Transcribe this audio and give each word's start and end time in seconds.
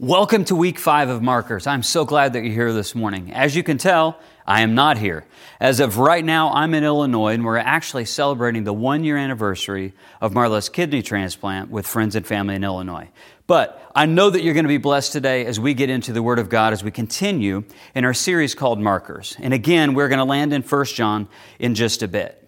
Welcome 0.00 0.44
to 0.46 0.56
week 0.56 0.80
five 0.80 1.08
of 1.08 1.22
Markers. 1.22 1.68
I'm 1.68 1.84
so 1.84 2.04
glad 2.04 2.32
that 2.32 2.42
you're 2.42 2.52
here 2.52 2.72
this 2.72 2.96
morning. 2.96 3.32
As 3.32 3.54
you 3.54 3.62
can 3.62 3.78
tell, 3.78 4.18
I 4.44 4.62
am 4.62 4.74
not 4.74 4.98
here. 4.98 5.24
As 5.60 5.78
of 5.78 5.98
right 5.98 6.24
now, 6.24 6.50
I'm 6.50 6.74
in 6.74 6.82
Illinois 6.82 7.34
and 7.34 7.44
we're 7.44 7.58
actually 7.58 8.04
celebrating 8.04 8.64
the 8.64 8.72
one 8.72 9.04
year 9.04 9.16
anniversary 9.16 9.92
of 10.20 10.32
Marla's 10.32 10.68
kidney 10.68 11.00
transplant 11.00 11.70
with 11.70 11.86
friends 11.86 12.16
and 12.16 12.26
family 12.26 12.56
in 12.56 12.64
Illinois. 12.64 13.08
But 13.46 13.80
I 13.94 14.06
know 14.06 14.30
that 14.30 14.42
you're 14.42 14.52
going 14.52 14.64
to 14.64 14.68
be 14.68 14.78
blessed 14.78 15.12
today 15.12 15.46
as 15.46 15.60
we 15.60 15.74
get 15.74 15.90
into 15.90 16.12
the 16.12 16.24
Word 16.24 16.40
of 16.40 16.48
God 16.48 16.72
as 16.72 16.82
we 16.82 16.90
continue 16.90 17.62
in 17.94 18.04
our 18.04 18.14
series 18.14 18.56
called 18.56 18.80
Markers. 18.80 19.36
And 19.38 19.54
again, 19.54 19.94
we're 19.94 20.08
going 20.08 20.18
to 20.18 20.24
land 20.24 20.52
in 20.52 20.62
1 20.62 20.84
John 20.86 21.28
in 21.60 21.76
just 21.76 22.02
a 22.02 22.08
bit. 22.08 22.42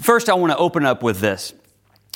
First, 0.00 0.28
I 0.28 0.34
want 0.34 0.52
to 0.52 0.56
open 0.56 0.86
up 0.86 1.02
with 1.02 1.18
this. 1.18 1.52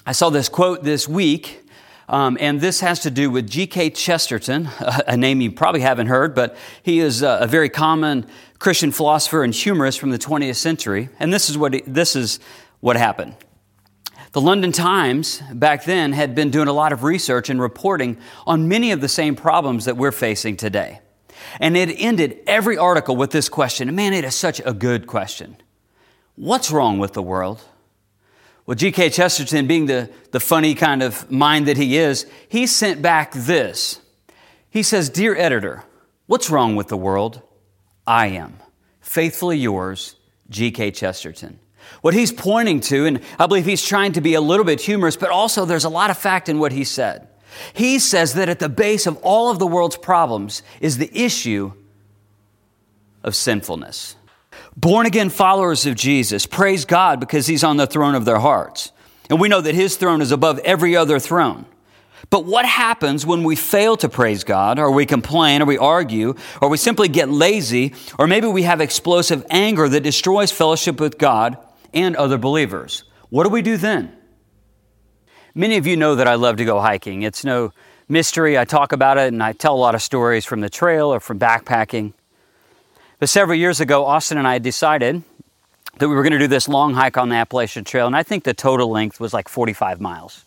I 0.07 0.13
saw 0.13 0.31
this 0.31 0.49
quote 0.49 0.85
this 0.85 1.09
week 1.09 1.66
um, 2.09 2.37
and 2.41 2.61
this 2.61 2.81
has 2.81 3.01
to 3.01 3.11
do 3.11 3.31
with 3.31 3.49
G.K. 3.49 3.91
Chesterton, 3.91 4.69
a 5.07 5.17
name 5.17 5.41
you 5.41 5.51
probably 5.51 5.81
haven't 5.81 6.07
heard, 6.07 6.35
but 6.35 6.57
he 6.83 7.01
is 7.01 7.23
a 7.23 7.47
very 7.49 7.69
common 7.69 8.27
Christian 8.59 8.93
philosopher 8.93 9.43
and 9.43 9.53
humorist 9.53 9.99
from 9.99 10.11
the 10.11 10.19
20th 10.19 10.57
century. 10.57 11.09
And 11.19 11.33
this 11.33 11.51
is 11.51 11.59
what, 11.59 11.75
he, 11.75 11.83
this 11.87 12.15
is 12.17 12.39
what 12.81 12.97
happened. 12.97 13.35
The 14.33 14.41
London 14.41 14.71
Times 14.71 15.43
back 15.53 15.85
then 15.85 16.13
had 16.13 16.35
been 16.35 16.51
doing 16.51 16.69
a 16.69 16.73
lot 16.73 16.93
of 16.93 17.03
research 17.03 17.49
and 17.49 17.61
reporting 17.61 18.19
on 18.47 18.69
many 18.69 18.93
of 18.93 19.01
the 19.01 19.09
same 19.09 19.35
problems 19.35 19.87
that 19.87 19.97
we're 19.97 20.13
facing 20.13 20.57
today. 20.57 21.01
And 21.59 21.77
it 21.77 21.95
ended 21.99 22.41
every 22.47 22.77
article 22.77 23.17
with 23.17 23.31
this 23.31 23.49
question. 23.49 23.89
And 23.89 23.97
man, 23.97 24.13
it 24.13 24.25
is 24.25 24.35
such 24.35 24.61
a 24.65 24.73
good 24.73 25.07
question. 25.07 25.57
What's 26.35 26.71
wrong 26.71 26.99
with 26.99 27.15
the 27.15 27.23
world? 27.23 27.63
Well, 28.67 28.75
G.K. 28.75 29.11
Chesterton, 29.11 29.69
being 29.69 29.87
the, 29.87 30.11
the 30.33 30.41
funny 30.41 30.75
kind 30.75 31.03
of 31.03 31.31
mind 31.31 31.69
that 31.69 31.77
he 31.77 31.97
is, 31.97 32.27
he 32.49 32.67
sent 32.67 33.01
back 33.01 33.33
this. 33.33 34.01
He 34.69 34.83
says, 34.83 35.09
Dear 35.09 35.37
editor, 35.37 35.85
what's 36.27 36.51
wrong 36.51 36.75
with 36.75 36.89
the 36.89 36.97
world? 36.97 37.43
I 38.07 38.27
am. 38.29 38.59
Faithfully 39.01 39.57
yours, 39.57 40.17
G.K. 40.51 40.91
Chesterton. 40.91 41.61
What 42.01 42.15
he's 42.15 42.33
pointing 42.33 42.81
to, 42.81 43.07
and 43.07 43.21
I 43.39 43.47
believe 43.47 43.65
he's 43.65 43.87
trying 43.87 44.13
to 44.15 44.21
be 44.21 44.35
a 44.35 44.41
little 44.41 44.65
bit 44.65 44.81
humorous, 44.81 45.17
but 45.17 45.31
also 45.31 45.65
there's 45.65 45.85
a 45.85 45.89
lot 45.89 46.11
of 46.11 46.19
fact 46.19 46.49
in 46.49 46.59
what 46.59 46.73
he 46.73 46.83
said. 46.83 47.29
He 47.73 48.01
says 48.01 48.35
that 48.35 48.49
at 48.49 48.59
the 48.59 48.69
base 48.69 49.07
of 49.07 49.17
all 49.23 49.51
of 49.51 49.61
the 49.61 49.67
world's 49.67 49.97
problems 49.97 50.63
is 50.81 50.99
the 50.99 51.11
issue 51.17 51.73
of 53.23 53.37
sinfulness. 53.37 54.17
Born 54.77 55.07
again 55.07 55.31
followers 55.31 55.87
of 55.87 55.95
Jesus 55.95 56.47
praise 56.47 56.85
God 56.85 57.21
because 57.21 57.47
He's 57.47 57.65
on 57.65 57.77
the 57.77 57.87
throne 57.87 58.15
of 58.15 58.25
their 58.25 58.39
hearts. 58.39 58.93
And 59.31 59.41
we 59.41 59.49
know 59.49 59.61
that 59.61 59.75
His 59.75 59.97
throne 59.97 60.21
is 60.21 60.33
above 60.33 60.59
every 60.61 60.97
other 60.97 61.19
throne. 61.19 61.67
But 62.31 62.45
what 62.45 62.65
happens 62.65 63.25
when 63.25 63.45
we 63.45 63.57
fail 63.57 63.97
to 63.99 64.09
praise 64.09 64.43
God, 64.43 64.79
or 64.79 64.91
we 64.91 65.07
complain, 65.07 65.63
or 65.63 65.67
we 65.67 65.79
argue, 65.79 66.35
or 66.61 66.69
we 66.69 66.77
simply 66.77 67.09
get 67.09 67.29
lazy, 67.29 67.95
or 68.19 68.27
maybe 68.27 68.47
we 68.47 68.63
have 68.63 68.81
explosive 68.81 69.45
anger 69.51 69.89
that 69.89 70.01
destroys 70.01 70.51
fellowship 70.51 70.99
with 70.99 71.19
God 71.19 71.57
and 71.95 72.17
other 72.17 72.39
believers? 72.39 73.05
What 73.29 73.45
do 73.45 73.51
we 73.51 73.63
do 73.63 73.77
then? 73.77 74.13
Many 75.55 75.77
of 75.77 75.87
you 75.87 75.97
know 75.97 76.17
that 76.17 76.27
I 76.27 76.35
love 76.35 76.57
to 76.57 76.65
go 76.65 76.81
hiking. 76.81 77.23
It's 77.23 77.45
no 77.45 77.73
mystery. 78.09 78.59
I 78.59 78.65
talk 78.65 78.93
about 78.93 79.19
it 79.19 79.33
and 79.33 79.43
I 79.43 79.53
tell 79.53 79.75
a 79.75 79.79
lot 79.79 79.95
of 79.95 80.03
stories 80.03 80.45
from 80.45 80.61
the 80.61 80.69
trail 80.69 81.13
or 81.13 81.21
from 81.21 81.39
backpacking. 81.39 82.13
But 83.19 83.31
several 83.31 83.57
years 83.57 83.81
ago, 83.81 84.05
Austin 84.05 84.37
and 84.37 84.47
I 84.47 84.59
decided 84.59 85.23
that 85.99 86.09
we 86.09 86.15
were 86.15 86.23
going 86.23 86.35
to 86.35 86.39
do 86.39 86.49
this 86.49 86.69
long 86.69 86.93
hike 86.93 87.17
on 87.17 87.31
the 87.31 87.37
Appalachian 87.37 87.85
Trail, 87.85 88.07
and 88.07 88.15
I 88.15 88.23
think 88.23 88.45
the 88.45 88.53
total 88.53 88.91
length 88.91 89.19
was 89.19 89.33
like 89.33 89.49
45 89.49 90.01
miles. 90.01 90.45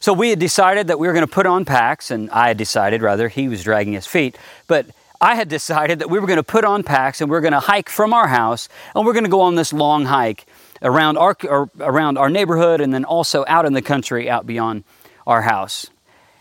So 0.00 0.12
we 0.12 0.30
had 0.30 0.40
decided 0.40 0.88
that 0.88 0.98
we 0.98 1.06
were 1.06 1.12
going 1.12 1.26
to 1.26 1.32
put 1.32 1.46
on 1.46 1.64
packs, 1.64 2.10
and 2.10 2.28
I 2.30 2.48
had 2.48 2.56
decided, 2.56 3.02
rather, 3.02 3.28
he 3.28 3.48
was 3.48 3.62
dragging 3.62 3.92
his 3.92 4.06
feet, 4.06 4.36
but 4.66 4.86
I 5.20 5.36
had 5.36 5.48
decided 5.48 6.00
that 6.00 6.10
we 6.10 6.18
were 6.18 6.26
going 6.26 6.38
to 6.38 6.44
put 6.44 6.64
on 6.64 6.82
packs 6.82 7.20
and 7.20 7.30
we 7.30 7.36
are 7.36 7.40
going 7.40 7.52
to 7.52 7.60
hike 7.60 7.88
from 7.88 8.12
our 8.12 8.28
house, 8.28 8.68
and 8.94 9.06
we're 9.06 9.12
going 9.12 9.24
to 9.24 9.30
go 9.30 9.40
on 9.40 9.54
this 9.54 9.72
long 9.72 10.04
hike 10.04 10.46
around 10.82 11.18
our, 11.18 11.36
around 11.80 12.18
our 12.18 12.30
neighborhood 12.30 12.80
and 12.80 12.92
then 12.94 13.04
also 13.04 13.44
out 13.48 13.66
in 13.66 13.72
the 13.72 13.82
country 13.82 14.30
out 14.30 14.46
beyond 14.46 14.84
our 15.26 15.42
house. 15.42 15.88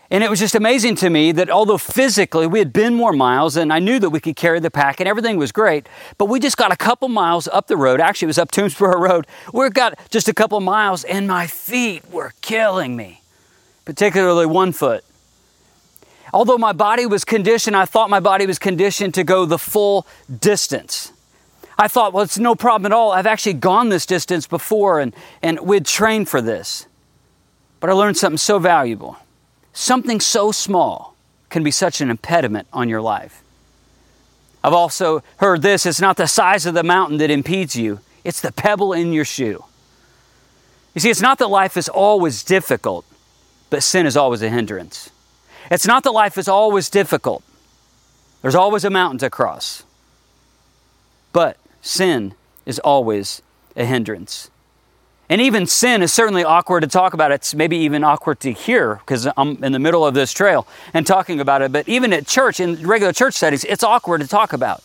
And 0.09 0.23
it 0.23 0.29
was 0.29 0.40
just 0.40 0.56
amazing 0.56 0.95
to 0.97 1.09
me 1.09 1.34
that 1.34 1.50
although 1.50 1.78
physically 1.78 2.47
we 2.47 2.59
had 2.59 2.72
been 2.72 2.94
more 2.94 3.12
miles 3.12 3.57
and 3.57 3.73
I 3.73 3.79
knew 3.79 4.00
that 4.00 4.09
we 4.09 4.22
could 4.22 4.38
carry 4.38 4.59
the 4.59 4.72
pack 4.72 5.01
and 5.01 5.07
everything 5.07 5.35
was 5.35 5.51
great, 5.51 5.88
but 6.18 6.25
we 6.25 6.40
just 6.40 6.56
got 6.56 6.72
a 6.72 6.78
couple 6.78 7.09
miles 7.09 7.47
up 7.50 7.68
the 7.68 7.75
road. 7.75 8.00
Actually, 8.00 8.28
it 8.28 8.29
was 8.29 8.38
up 8.38 8.51
Toomsboro 8.51 9.00
Road. 9.09 9.28
We 9.53 9.69
got 9.69 10.00
just 10.09 10.29
a 10.29 10.34
couple 10.34 10.59
miles 10.62 11.03
and 11.03 11.28
my 11.28 11.45
feet 11.45 12.09
were 12.09 12.34
killing 12.40 12.95
me, 12.95 13.22
particularly 13.84 14.45
one 14.45 14.72
foot. 14.72 15.03
Although 16.34 16.57
my 16.57 16.72
body 16.72 17.06
was 17.06 17.25
conditioned, 17.25 17.75
I 17.75 17.85
thought 17.85 18.09
my 18.09 18.19
body 18.22 18.45
was 18.45 18.59
conditioned 18.59 19.13
to 19.16 19.24
go 19.25 19.45
the 19.45 19.57
full 19.57 20.07
distance. 20.39 21.12
I 21.78 21.88
thought, 21.89 22.13
well, 22.13 22.24
it's 22.24 22.38
no 22.38 22.56
problem 22.56 22.91
at 22.91 22.95
all. 22.95 23.12
I've 23.12 23.28
actually 23.28 23.53
gone 23.53 23.89
this 23.89 24.06
distance 24.06 24.47
before 24.47 25.00
and, 25.00 25.13
and 25.41 25.59
we'd 25.59 25.85
trained 25.85 26.29
for 26.29 26.41
this. 26.41 26.88
But 27.79 27.89
I 27.89 27.94
learned 27.94 28.18
something 28.18 28.38
so 28.38 28.57
valuable. 28.57 29.18
Something 29.80 30.20
so 30.20 30.52
small 30.52 31.16
can 31.52 31.64
be 31.64 31.70
such 31.70 32.02
an 32.02 32.10
impediment 32.10 32.68
on 32.74 32.90
your 32.90 33.00
life. 33.00 33.44
I've 34.64 34.74
also 34.74 35.22
heard 35.38 35.62
this 35.62 35.86
it's 35.86 36.02
not 36.02 36.18
the 36.18 36.26
size 36.26 36.66
of 36.66 36.74
the 36.74 36.82
mountain 36.82 37.20
that 37.20 37.30
impedes 37.30 37.76
you, 37.76 38.00
it's 38.24 38.42
the 38.42 38.52
pebble 38.52 38.92
in 38.92 39.14
your 39.14 39.24
shoe. 39.24 39.64
You 40.96 41.02
see, 41.02 41.12
it's 41.12 41.22
not 41.22 41.38
that 41.38 41.50
life 41.50 41.78
is 41.78 41.88
always 41.88 42.44
difficult, 42.44 43.06
but 43.70 43.84
sin 43.84 44.08
is 44.08 44.18
always 44.18 44.42
a 44.42 44.50
hindrance. 44.50 45.12
It's 45.70 45.86
not 45.86 46.04
that 46.06 46.12
life 46.12 46.40
is 46.40 46.48
always 46.48 46.90
difficult, 46.90 47.44
there's 48.42 48.56
always 48.56 48.84
a 48.84 48.90
mountain 48.90 49.20
to 49.20 49.30
cross. 49.30 49.84
But 51.34 51.56
sin 51.84 52.34
is 52.66 52.80
always 52.80 53.44
a 53.76 53.86
hindrance. 53.86 54.50
And 55.30 55.42
even 55.42 55.68
sin 55.68 56.02
is 56.02 56.14
certainly 56.14 56.44
awkward 56.44 56.82
to 56.82 56.88
talk 56.88 57.14
about. 57.14 57.32
It's 57.32 57.54
maybe 57.54 57.78
even 57.78 58.04
awkward 58.04 58.40
to 58.42 58.54
hear 58.54 58.96
because 58.96 59.28
I'm 59.36 59.62
in 59.64 59.74
the 59.74 59.80
middle 59.80 60.06
of 60.06 60.14
this 60.14 60.32
trail 60.32 60.66
and 60.94 61.06
talking 61.06 61.42
about 61.42 61.62
it. 61.62 61.72
But 61.72 61.88
even 61.90 62.14
at 62.14 62.26
church, 62.28 62.62
in 62.62 62.88
regular 62.88 63.12
church 63.12 63.34
settings, 63.34 63.66
it's 63.66 63.84
awkward 63.84 64.22
to 64.22 64.28
talk 64.28 64.54
about. 64.54 64.84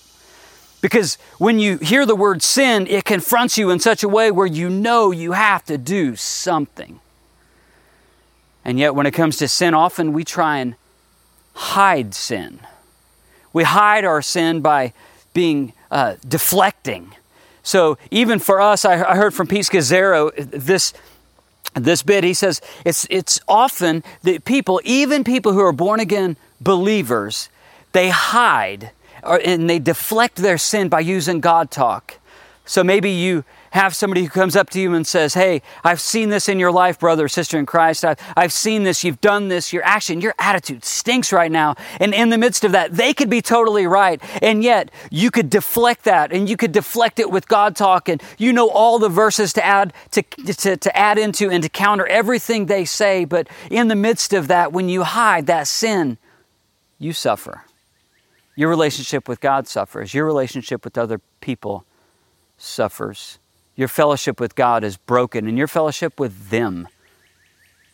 Because 0.81 1.15
when 1.39 1.61
you 1.61 1.79
hear 1.79 2.05
the 2.05 2.17
word 2.17 2.43
sin, 2.43 2.89
it 2.89 3.05
confronts 3.05 3.57
you 3.57 3.71
in 3.71 3.79
such 3.79 4.03
a 4.03 4.09
way 4.09 4.33
where 4.33 4.49
you 4.49 4.69
know 4.69 5.13
you 5.13 5.31
have 5.31 5.65
to 5.67 5.79
do 5.79 6.17
something. 6.17 6.99
And 8.65 8.81
yet, 8.81 8.95
when 8.97 9.07
it 9.07 9.13
comes 9.13 9.37
to 9.39 9.49
sin, 9.49 9.75
often 9.75 10.13
we 10.13 10.25
try 10.25 10.59
and 10.59 10.75
hide 11.55 12.15
sin. 12.15 12.59
We 13.53 13.63
hide 13.63 14.05
our 14.05 14.23
sin 14.23 14.61
by 14.61 14.93
being 15.35 15.73
uh, 15.91 16.17
deflecting 16.27 17.15
so 17.63 17.97
even 18.11 18.39
for 18.39 18.61
us, 18.61 18.85
I, 18.85 18.97
heard 18.97 19.35
from 19.35 19.47
Pete 19.47 19.67
Scazzero 19.67 20.33
this 20.51 20.93
this 21.75 22.03
bit. 22.03 22.25
He 22.25 22.35
says 22.35 22.61
it's 22.85 23.07
it's 23.09 23.41
often 23.47 24.03
that 24.23 24.45
people, 24.45 24.81
even 24.85 25.25
people 25.25 25.53
who 25.53 25.61
are 25.61 25.73
born 25.73 26.01
again 26.01 26.37
believers, 26.61 27.49
they 27.93 28.11
hide 28.11 28.91
or, 29.23 29.41
and 29.45 29.71
they 29.71 29.79
deflect 29.79 30.37
their 30.37 30.59
sin 30.59 30.89
by 30.89 31.01
using 31.01 31.41
God 31.41 31.71
talk. 31.71 32.19
So 32.65 32.83
maybe 32.83 33.11
you 33.11 33.45
have 33.73 33.97
somebody 33.97 34.23
who 34.23 34.29
comes 34.29 34.55
up 34.55 34.71
to 34.71 34.81
you 34.81 34.95
and 34.95 35.07
says, 35.07 35.35
Hey, 35.35 35.63
I've 35.83 36.01
seen 36.01 36.29
this 36.29 36.49
in 36.49 36.59
your 36.59 36.71
life, 36.71 36.99
brother 36.99 37.27
sister 37.27 37.59
in 37.59 37.67
Christ. 37.67 38.05
I've, 38.05 38.19
I've 38.37 38.53
seen 38.53 38.83
this. 38.83 39.03
You've 39.03 39.21
done 39.21 39.49
this. 39.49 39.73
Your 39.73 39.85
action, 39.85 40.21
your 40.21 40.35
attitude 40.39 40.85
stinks 40.85 41.33
right 41.33 41.51
now. 41.51 41.75
And 41.99 42.13
in 42.13 42.29
the 42.29 42.39
midst 42.39 42.65
of 42.65 42.73
that, 42.73 42.93
they 42.93 43.15
could 43.15 43.31
be 43.31 43.41
totally 43.41 43.87
right. 43.87 44.23
And 44.43 44.63
yet, 44.63 44.91
you 45.11 45.31
could 45.31 45.49
deflect 45.49 46.05
that 46.05 46.33
and 46.33 46.49
you 46.49 46.57
could 46.57 46.73
deflect 46.73 47.19
it 47.19 47.31
with 47.31 47.49
God 47.49 47.75
talk. 47.75 48.09
And 48.09 48.23
you 48.37 48.53
know 48.53 48.69
all 48.69 48.99
the 48.99 49.09
verses 49.09 49.53
to 49.55 49.65
add, 49.65 49.95
to, 50.11 50.23
to, 50.23 50.77
to 50.77 50.97
add 50.97 51.19
into 51.19 51.51
and 51.51 51.63
to 51.63 51.69
counter 51.69 52.07
everything 52.07 52.67
they 52.67 52.85
say. 52.85 53.25
But 53.25 53.49
in 53.71 53.89
the 53.89 53.97
midst 53.97 54.35
of 54.35 54.49
that, 54.49 54.73
when 54.73 54.89
you 54.91 55.03
hide 55.03 55.47
that 55.47 55.67
sin, 55.67 56.19
you 56.99 57.13
suffer. 57.15 57.65
Your 58.55 58.69
relationship 58.69 59.29
with 59.29 59.41
God 59.41 59.67
suffers. 59.67 60.13
Your 60.13 60.27
relationship 60.27 60.85
with 60.85 60.99
other 60.99 61.21
people 61.41 61.87
suffers. 62.59 63.39
Your 63.75 63.89
fellowship 63.89 64.39
with 64.39 64.55
God 64.55 64.85
is 64.85 64.97
broken, 64.97 65.47
and 65.49 65.57
your 65.57 65.67
fellowship 65.67 66.21
with 66.21 66.51
them 66.51 66.89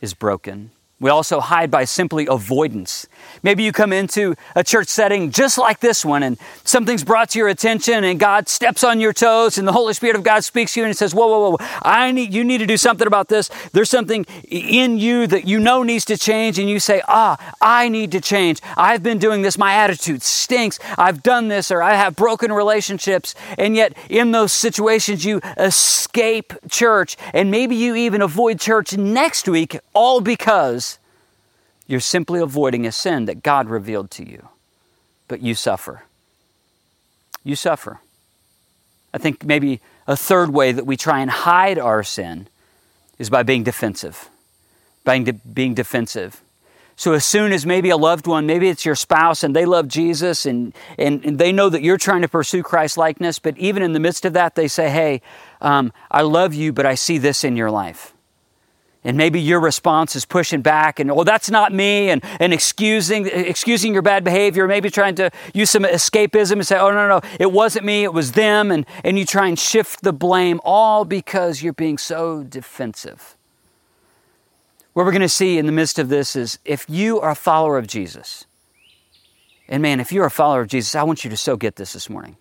is 0.00 0.14
broken. 0.14 0.70
We 1.00 1.10
also 1.10 1.38
hide 1.38 1.70
by 1.70 1.84
simply 1.84 2.26
avoidance. 2.26 3.06
Maybe 3.44 3.62
you 3.62 3.70
come 3.70 3.92
into 3.92 4.34
a 4.56 4.64
church 4.64 4.88
setting 4.88 5.30
just 5.30 5.56
like 5.56 5.78
this 5.78 6.04
one 6.04 6.24
and 6.24 6.36
something's 6.64 7.04
brought 7.04 7.30
to 7.30 7.38
your 7.38 7.46
attention 7.46 8.02
and 8.02 8.18
God 8.18 8.48
steps 8.48 8.82
on 8.82 8.98
your 8.98 9.12
toes 9.12 9.58
and 9.58 9.68
the 9.68 9.72
Holy 9.72 9.94
Spirit 9.94 10.16
of 10.16 10.24
God 10.24 10.42
speaks 10.42 10.74
to 10.74 10.80
you 10.80 10.86
and 10.86 10.96
says, 10.96 11.14
whoa, 11.14 11.28
whoa, 11.28 11.50
whoa, 11.50 11.56
I 11.82 12.10
need, 12.10 12.34
you 12.34 12.42
need 12.42 12.58
to 12.58 12.66
do 12.66 12.76
something 12.76 13.06
about 13.06 13.28
this. 13.28 13.48
There's 13.72 13.88
something 13.88 14.26
in 14.48 14.98
you 14.98 15.28
that 15.28 15.46
you 15.46 15.60
know 15.60 15.84
needs 15.84 16.04
to 16.06 16.16
change 16.16 16.58
and 16.58 16.68
you 16.68 16.80
say, 16.80 17.00
ah, 17.06 17.54
I 17.60 17.88
need 17.88 18.10
to 18.12 18.20
change. 18.20 18.60
I've 18.76 19.04
been 19.04 19.18
doing 19.18 19.42
this. 19.42 19.56
My 19.56 19.74
attitude 19.74 20.22
stinks. 20.22 20.80
I've 20.96 21.22
done 21.22 21.46
this 21.46 21.70
or 21.70 21.80
I 21.80 21.94
have 21.94 22.16
broken 22.16 22.50
relationships. 22.50 23.36
And 23.56 23.76
yet 23.76 23.96
in 24.08 24.32
those 24.32 24.52
situations, 24.52 25.24
you 25.24 25.40
escape 25.58 26.54
church 26.68 27.16
and 27.32 27.52
maybe 27.52 27.76
you 27.76 27.94
even 27.94 28.20
avoid 28.20 28.58
church 28.58 28.96
next 28.96 29.48
week 29.48 29.78
all 29.94 30.20
because 30.20 30.87
you're 31.88 31.98
simply 31.98 32.38
avoiding 32.38 32.86
a 32.86 32.92
sin 32.92 33.24
that 33.24 33.42
God 33.42 33.68
revealed 33.68 34.10
to 34.12 34.28
you. 34.28 34.48
but 35.26 35.42
you 35.42 35.54
suffer. 35.54 36.04
You 37.44 37.54
suffer. 37.54 38.00
I 39.12 39.18
think 39.18 39.44
maybe 39.44 39.80
a 40.06 40.16
third 40.16 40.50
way 40.50 40.72
that 40.72 40.86
we 40.86 40.96
try 40.96 41.20
and 41.20 41.30
hide 41.30 41.78
our 41.78 42.02
sin 42.02 42.48
is 43.18 43.28
by 43.28 43.42
being 43.42 43.62
defensive. 43.62 44.28
By 45.04 45.20
being 45.20 45.74
defensive. 45.74 46.40
So 46.96 47.12
as 47.12 47.24
soon 47.24 47.52
as 47.52 47.64
maybe 47.64 47.90
a 47.90 47.96
loved 47.96 48.26
one, 48.26 48.46
maybe 48.46 48.68
it's 48.68 48.84
your 48.84 48.96
spouse 48.96 49.44
and 49.44 49.54
they 49.54 49.66
love 49.66 49.86
Jesus 49.86 50.46
and, 50.46 50.74
and, 50.98 51.24
and 51.24 51.38
they 51.38 51.52
know 51.52 51.68
that 51.68 51.82
you're 51.82 51.98
trying 51.98 52.22
to 52.22 52.28
pursue 52.28 52.62
Christ 52.62 52.96
likeness, 52.96 53.38
but 53.38 53.56
even 53.58 53.82
in 53.82 53.92
the 53.92 54.00
midst 54.00 54.24
of 54.24 54.32
that, 54.32 54.56
they 54.56 54.66
say, 54.66 54.88
Hey, 54.90 55.22
um, 55.60 55.92
I 56.10 56.22
love 56.22 56.54
you, 56.54 56.72
but 56.72 56.86
I 56.86 56.96
see 56.96 57.18
this 57.18 57.44
in 57.44 57.54
your 57.54 57.70
life. 57.70 58.14
And 59.04 59.16
maybe 59.16 59.40
your 59.40 59.60
response 59.60 60.16
is 60.16 60.24
pushing 60.24 60.60
back 60.60 60.98
and, 60.98 61.14
well, 61.14 61.24
that's 61.24 61.48
not 61.48 61.72
me, 61.72 62.10
and, 62.10 62.22
and 62.40 62.52
excusing, 62.52 63.26
excusing 63.26 63.92
your 63.92 64.02
bad 64.02 64.24
behavior, 64.24 64.66
maybe 64.66 64.90
trying 64.90 65.14
to 65.14 65.30
use 65.54 65.70
some 65.70 65.84
escapism 65.84 66.52
and 66.52 66.66
say, 66.66 66.78
oh, 66.78 66.90
no, 66.90 67.08
no, 67.08 67.20
it 67.38 67.52
wasn't 67.52 67.84
me, 67.84 68.02
it 68.02 68.12
was 68.12 68.32
them. 68.32 68.72
And, 68.72 68.84
and 69.04 69.18
you 69.18 69.24
try 69.24 69.46
and 69.46 69.58
shift 69.58 70.02
the 70.02 70.12
blame, 70.12 70.60
all 70.64 71.04
because 71.04 71.62
you're 71.62 71.72
being 71.72 71.96
so 71.96 72.42
defensive. 72.42 73.36
What 74.94 75.06
we're 75.06 75.12
going 75.12 75.22
to 75.22 75.28
see 75.28 75.58
in 75.58 75.66
the 75.66 75.72
midst 75.72 76.00
of 76.00 76.08
this 76.08 76.34
is 76.34 76.58
if 76.64 76.84
you 76.88 77.20
are 77.20 77.30
a 77.30 77.36
follower 77.36 77.78
of 77.78 77.86
Jesus, 77.86 78.46
and 79.68 79.80
man, 79.80 80.00
if 80.00 80.10
you're 80.10 80.26
a 80.26 80.30
follower 80.30 80.62
of 80.62 80.68
Jesus, 80.68 80.96
I 80.96 81.04
want 81.04 81.22
you 81.22 81.30
to 81.30 81.36
so 81.36 81.56
get 81.56 81.76
this 81.76 81.92
this 81.92 82.10
morning. 82.10 82.36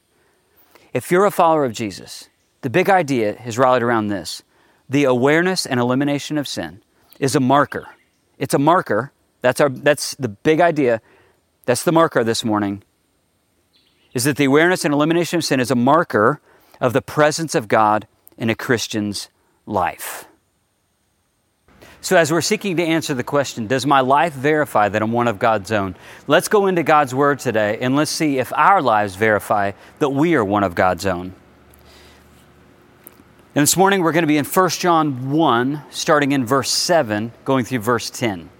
If 0.92 1.12
you're 1.12 1.26
a 1.26 1.32
follower 1.32 1.66
of 1.66 1.74
Jesus, 1.74 2.30
the 2.62 2.70
big 2.72 2.90
idea 2.90 3.40
is 3.46 3.60
rallied 3.60 3.84
around 3.84 4.08
this 4.08 4.42
the 4.90 5.04
awareness 5.04 5.66
and 5.66 5.80
elimination 5.80 6.38
of 6.38 6.48
sin 6.48 6.82
is 7.20 7.36
a 7.36 7.40
marker. 7.40 7.88
It's 8.38 8.54
a 8.54 8.60
marker. 8.60 9.12
That's, 9.42 9.60
our, 9.60 9.70
that's 9.70 10.16
the 10.16 10.30
big 10.30 10.62
idea. 10.62 11.02
That's 11.66 11.84
the 11.84 11.92
marker 11.92 12.24
this 12.24 12.46
morning. 12.46 12.84
Is 14.14 14.24
that 14.24 14.38
the 14.38 14.46
awareness 14.46 14.86
and 14.86 14.94
elimination 14.94 15.38
of 15.38 15.44
sin 15.44 15.60
is 15.60 15.72
a 15.72 15.76
marker 15.76 16.40
of 16.80 16.94
the 16.94 17.02
presence 17.02 17.56
of 17.56 17.68
God 17.68 18.08
in 18.38 18.50
a 18.50 18.56
Christian's 18.56 19.30
life. 19.66 20.26
So, 22.00 22.16
as 22.16 22.32
we're 22.32 22.42
seeking 22.42 22.78
to 22.78 22.84
answer 22.84 23.14
the 23.14 23.24
question, 23.24 23.68
does 23.68 23.86
my 23.86 24.02
life 24.02 24.34
verify 24.34 24.88
that 24.88 25.02
I'm 25.02 25.12
one 25.12 25.28
of 25.28 25.40
God's 25.40 25.72
own? 25.72 25.96
Let's 26.28 26.48
go 26.48 26.68
into 26.68 26.84
God's 26.84 27.14
Word 27.14 27.40
today 27.40 27.80
and 27.82 27.96
let's 27.96 28.12
see 28.12 28.38
if 28.38 28.54
our 28.54 28.82
lives 28.82 29.16
verify 29.16 29.72
that 30.00 30.10
we 30.10 30.36
are 30.36 30.46
one 30.46 30.64
of 30.64 30.76
God's 30.76 31.06
own. 31.06 31.34
And 33.58 33.64
this 33.64 33.76
morning 33.76 34.04
we're 34.04 34.12
going 34.12 34.22
to 34.22 34.28
be 34.28 34.38
in 34.38 34.46
1 34.46 34.70
John 34.70 35.32
1, 35.32 35.82
starting 35.90 36.32
in 36.32 36.46
verse 36.46 36.70
7, 36.70 37.32
going 37.44 37.66
through 37.66 37.80
verse 37.80 38.12
10. 38.12 38.52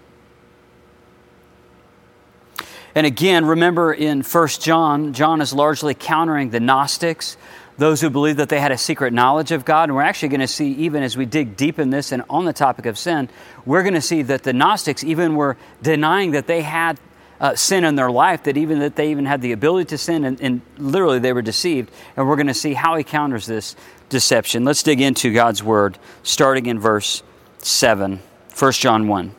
And 2.96 3.06
again, 3.06 3.44
remember 3.44 3.92
in 3.92 4.22
1 4.22 4.48
John, 4.58 5.12
John 5.12 5.40
is 5.40 5.52
largely 5.52 5.94
countering 5.94 6.50
the 6.50 6.58
Gnostics 6.58 7.36
those 7.76 8.00
who 8.00 8.10
believe 8.10 8.38
that 8.38 8.48
they 8.48 8.58
had 8.58 8.72
a 8.72 8.76
secret 8.76 9.12
knowledge 9.12 9.52
of 9.52 9.64
God. 9.64 9.84
And 9.84 9.94
we're 9.94 10.02
actually 10.02 10.30
going 10.30 10.40
to 10.40 10.48
see, 10.48 10.72
even 10.72 11.04
as 11.04 11.16
we 11.16 11.26
dig 11.26 11.56
deep 11.56 11.78
in 11.78 11.90
this 11.90 12.10
and 12.10 12.24
on 12.28 12.44
the 12.44 12.52
topic 12.52 12.84
of 12.86 12.98
sin, 12.98 13.28
we're 13.64 13.84
going 13.84 13.94
to 13.94 14.00
see 14.00 14.22
that 14.22 14.42
the 14.42 14.52
Gnostics 14.52 15.04
even 15.04 15.36
were 15.36 15.56
denying 15.80 16.32
that 16.32 16.48
they 16.48 16.62
had 16.62 16.98
uh, 17.40 17.54
sin 17.54 17.84
in 17.84 17.94
their 17.94 18.10
life, 18.10 18.42
that 18.42 18.56
even 18.56 18.80
that 18.80 18.96
they 18.96 19.12
even 19.12 19.26
had 19.26 19.42
the 19.42 19.52
ability 19.52 19.84
to 19.90 19.98
sin, 19.98 20.24
and, 20.24 20.40
and 20.40 20.60
literally 20.76 21.20
they 21.20 21.32
were 21.32 21.42
deceived. 21.42 21.90
And 22.16 22.28
we're 22.28 22.34
going 22.36 22.48
to 22.48 22.54
see 22.54 22.74
how 22.74 22.96
he 22.96 23.04
counters 23.04 23.46
this 23.46 23.76
deception. 24.08 24.64
Let's 24.64 24.82
dig 24.82 25.00
into 25.00 25.32
God's 25.32 25.62
word, 25.62 25.98
starting 26.22 26.66
in 26.66 26.78
verse 26.78 27.22
7, 27.58 28.20
1 28.56 28.72
John 28.72 29.08
1. 29.08 29.34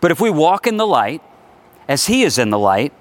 But 0.00 0.10
if 0.10 0.20
we 0.20 0.30
walk 0.30 0.66
in 0.66 0.76
the 0.76 0.86
light, 0.86 1.22
as 1.88 2.06
he 2.06 2.22
is 2.22 2.38
in 2.38 2.50
the 2.50 2.58
light, 2.58 2.92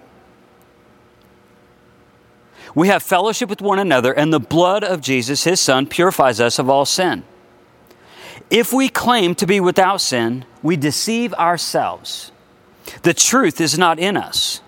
we 2.74 2.88
have 2.90 3.04
fellowship 3.04 3.50
with 3.50 3.62
one 3.62 3.80
another, 3.80 4.12
and 4.14 4.34
the 4.34 4.40
blood 4.40 4.84
of 4.84 5.02
Jesus, 5.02 5.44
his 5.44 5.62
Son, 5.62 5.88
purifies 5.88 6.42
us 6.42 6.60
of 6.60 6.70
all 6.70 6.86
sin. 6.86 7.24
If 8.50 8.74
we 8.74 8.90
claim 8.90 9.34
to 9.36 9.48
be 9.48 9.60
without 9.60 10.02
sin, 10.02 10.46
we 10.62 10.76
deceive 10.76 11.34
ourselves. 11.36 12.32
The 13.02 13.14
truth 13.14 13.62
is 13.62 13.78
not 13.78 13.98
in 13.98 14.18
us. 14.18 14.62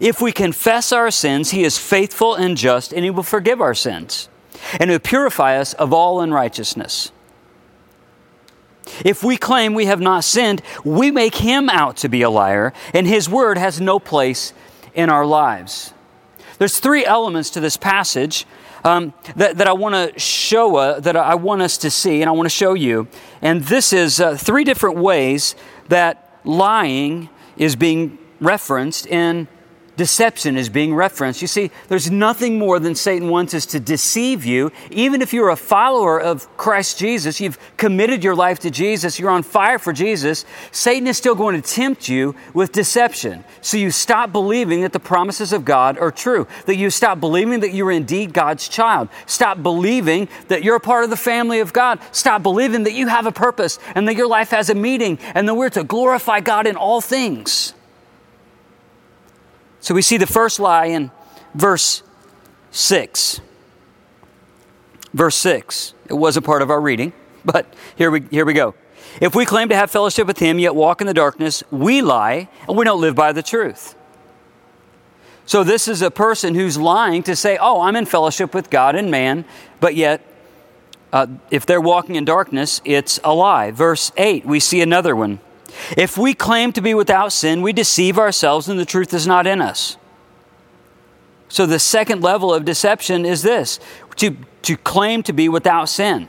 If 0.00 0.20
we 0.20 0.32
confess 0.32 0.92
our 0.92 1.10
sins, 1.10 1.50
he 1.50 1.64
is 1.64 1.78
faithful 1.78 2.34
and 2.34 2.56
just, 2.56 2.92
and 2.92 3.04
he 3.04 3.10
will 3.10 3.22
forgive 3.22 3.60
our 3.60 3.74
sins 3.74 4.28
and 4.78 4.90
will 4.90 4.98
purify 4.98 5.56
us 5.56 5.74
of 5.74 5.92
all 5.92 6.20
unrighteousness. 6.20 7.12
If 9.04 9.22
we 9.22 9.36
claim 9.36 9.74
we 9.74 9.86
have 9.86 10.00
not 10.00 10.24
sinned, 10.24 10.62
we 10.84 11.10
make 11.10 11.36
him 11.36 11.68
out 11.68 11.98
to 11.98 12.08
be 12.08 12.22
a 12.22 12.30
liar, 12.30 12.72
and 12.94 13.06
his 13.06 13.28
word 13.28 13.58
has 13.58 13.80
no 13.80 13.98
place 13.98 14.52
in 14.94 15.10
our 15.10 15.26
lives. 15.26 15.92
There's 16.58 16.78
three 16.78 17.04
elements 17.04 17.50
to 17.50 17.60
this 17.60 17.76
passage 17.76 18.46
um, 18.84 19.12
that, 19.36 19.58
that 19.58 19.68
I 19.68 19.72
want 19.72 19.94
to 19.94 20.18
show, 20.18 20.76
uh, 20.76 21.00
that 21.00 21.16
I 21.16 21.34
want 21.34 21.62
us 21.62 21.78
to 21.78 21.90
see, 21.90 22.20
and 22.22 22.28
I 22.28 22.32
want 22.32 22.46
to 22.46 22.54
show 22.54 22.74
you. 22.74 23.08
And 23.42 23.62
this 23.64 23.92
is 23.92 24.20
uh, 24.20 24.36
three 24.36 24.64
different 24.64 24.96
ways 24.96 25.54
that 25.88 26.40
lying 26.44 27.28
is 27.56 27.76
being 27.76 28.18
referenced 28.40 29.06
in 29.06 29.48
deception 29.98 30.56
is 30.56 30.68
being 30.70 30.94
referenced. 30.94 31.42
You 31.42 31.48
see, 31.48 31.70
there's 31.88 32.10
nothing 32.10 32.56
more 32.56 32.78
than 32.78 32.94
Satan 32.94 33.28
wants 33.28 33.52
us 33.52 33.66
to 33.66 33.80
deceive 33.80 34.46
you. 34.46 34.72
Even 34.90 35.20
if 35.20 35.34
you're 35.34 35.50
a 35.50 35.56
follower 35.56 36.18
of 36.18 36.56
Christ 36.56 36.98
Jesus, 36.98 37.40
you've 37.40 37.58
committed 37.76 38.24
your 38.24 38.36
life 38.36 38.60
to 38.60 38.70
Jesus, 38.70 39.18
you're 39.18 39.28
on 39.28 39.42
fire 39.42 39.78
for 39.78 39.92
Jesus, 39.92 40.46
Satan 40.70 41.08
is 41.08 41.18
still 41.18 41.34
going 41.34 41.60
to 41.60 41.74
tempt 41.74 42.08
you 42.08 42.36
with 42.54 42.70
deception. 42.72 43.44
So 43.60 43.76
you 43.76 43.90
stop 43.90 44.30
believing 44.30 44.82
that 44.82 44.92
the 44.92 45.00
promises 45.00 45.52
of 45.52 45.64
God 45.64 45.98
are 45.98 46.12
true, 46.12 46.46
that 46.66 46.76
you 46.76 46.90
stop 46.90 47.18
believing 47.18 47.60
that 47.60 47.74
you're 47.74 47.90
indeed 47.90 48.32
God's 48.32 48.68
child. 48.68 49.08
Stop 49.26 49.62
believing 49.62 50.28
that 50.46 50.62
you're 50.62 50.76
a 50.76 50.80
part 50.80 51.02
of 51.02 51.10
the 51.10 51.16
family 51.16 51.58
of 51.58 51.72
God. 51.72 51.98
Stop 52.12 52.44
believing 52.44 52.84
that 52.84 52.92
you 52.92 53.08
have 53.08 53.26
a 53.26 53.32
purpose 53.32 53.80
and 53.96 54.06
that 54.06 54.14
your 54.14 54.28
life 54.28 54.50
has 54.50 54.70
a 54.70 54.74
meaning 54.76 55.18
and 55.34 55.48
that 55.48 55.54
we're 55.54 55.68
to 55.70 55.82
glorify 55.82 56.38
God 56.38 56.68
in 56.68 56.76
all 56.76 57.00
things. 57.00 57.74
So 59.88 59.94
we 59.94 60.02
see 60.02 60.18
the 60.18 60.26
first 60.26 60.60
lie 60.60 60.84
in 60.84 61.10
verse 61.54 62.02
6. 62.72 63.40
Verse 65.14 65.34
6. 65.36 65.94
It 66.10 66.12
wasn't 66.12 66.44
part 66.44 66.60
of 66.60 66.70
our 66.70 66.78
reading, 66.78 67.14
but 67.46 67.72
here 67.96 68.10
we, 68.10 68.20
here 68.30 68.44
we 68.44 68.52
go. 68.52 68.74
If 69.18 69.34
we 69.34 69.46
claim 69.46 69.70
to 69.70 69.74
have 69.74 69.90
fellowship 69.90 70.26
with 70.26 70.40
Him, 70.40 70.58
yet 70.58 70.74
walk 70.74 71.00
in 71.00 71.06
the 71.06 71.14
darkness, 71.14 71.64
we 71.70 72.02
lie 72.02 72.50
and 72.68 72.76
we 72.76 72.84
don't 72.84 73.00
live 73.00 73.14
by 73.14 73.32
the 73.32 73.42
truth. 73.42 73.94
So 75.46 75.64
this 75.64 75.88
is 75.88 76.02
a 76.02 76.10
person 76.10 76.54
who's 76.54 76.76
lying 76.76 77.22
to 77.22 77.34
say, 77.34 77.56
Oh, 77.58 77.80
I'm 77.80 77.96
in 77.96 78.04
fellowship 78.04 78.54
with 78.54 78.68
God 78.68 78.94
and 78.94 79.10
man, 79.10 79.46
but 79.80 79.94
yet 79.94 80.20
uh, 81.14 81.28
if 81.50 81.64
they're 81.64 81.80
walking 81.80 82.16
in 82.16 82.26
darkness, 82.26 82.82
it's 82.84 83.20
a 83.24 83.32
lie. 83.32 83.70
Verse 83.70 84.12
8, 84.18 84.44
we 84.44 84.60
see 84.60 84.82
another 84.82 85.16
one. 85.16 85.40
If 85.96 86.16
we 86.18 86.34
claim 86.34 86.72
to 86.72 86.80
be 86.80 86.94
without 86.94 87.32
sin, 87.32 87.62
we 87.62 87.72
deceive 87.72 88.18
ourselves 88.18 88.68
and 88.68 88.78
the 88.78 88.84
truth 88.84 89.12
is 89.12 89.26
not 89.26 89.46
in 89.46 89.60
us. 89.60 89.96
So 91.48 91.66
the 91.66 91.78
second 91.78 92.22
level 92.22 92.52
of 92.52 92.64
deception 92.64 93.24
is 93.24 93.42
this 93.42 93.80
to, 94.16 94.36
to 94.62 94.76
claim 94.76 95.22
to 95.24 95.32
be 95.32 95.48
without 95.48 95.88
sin. 95.88 96.28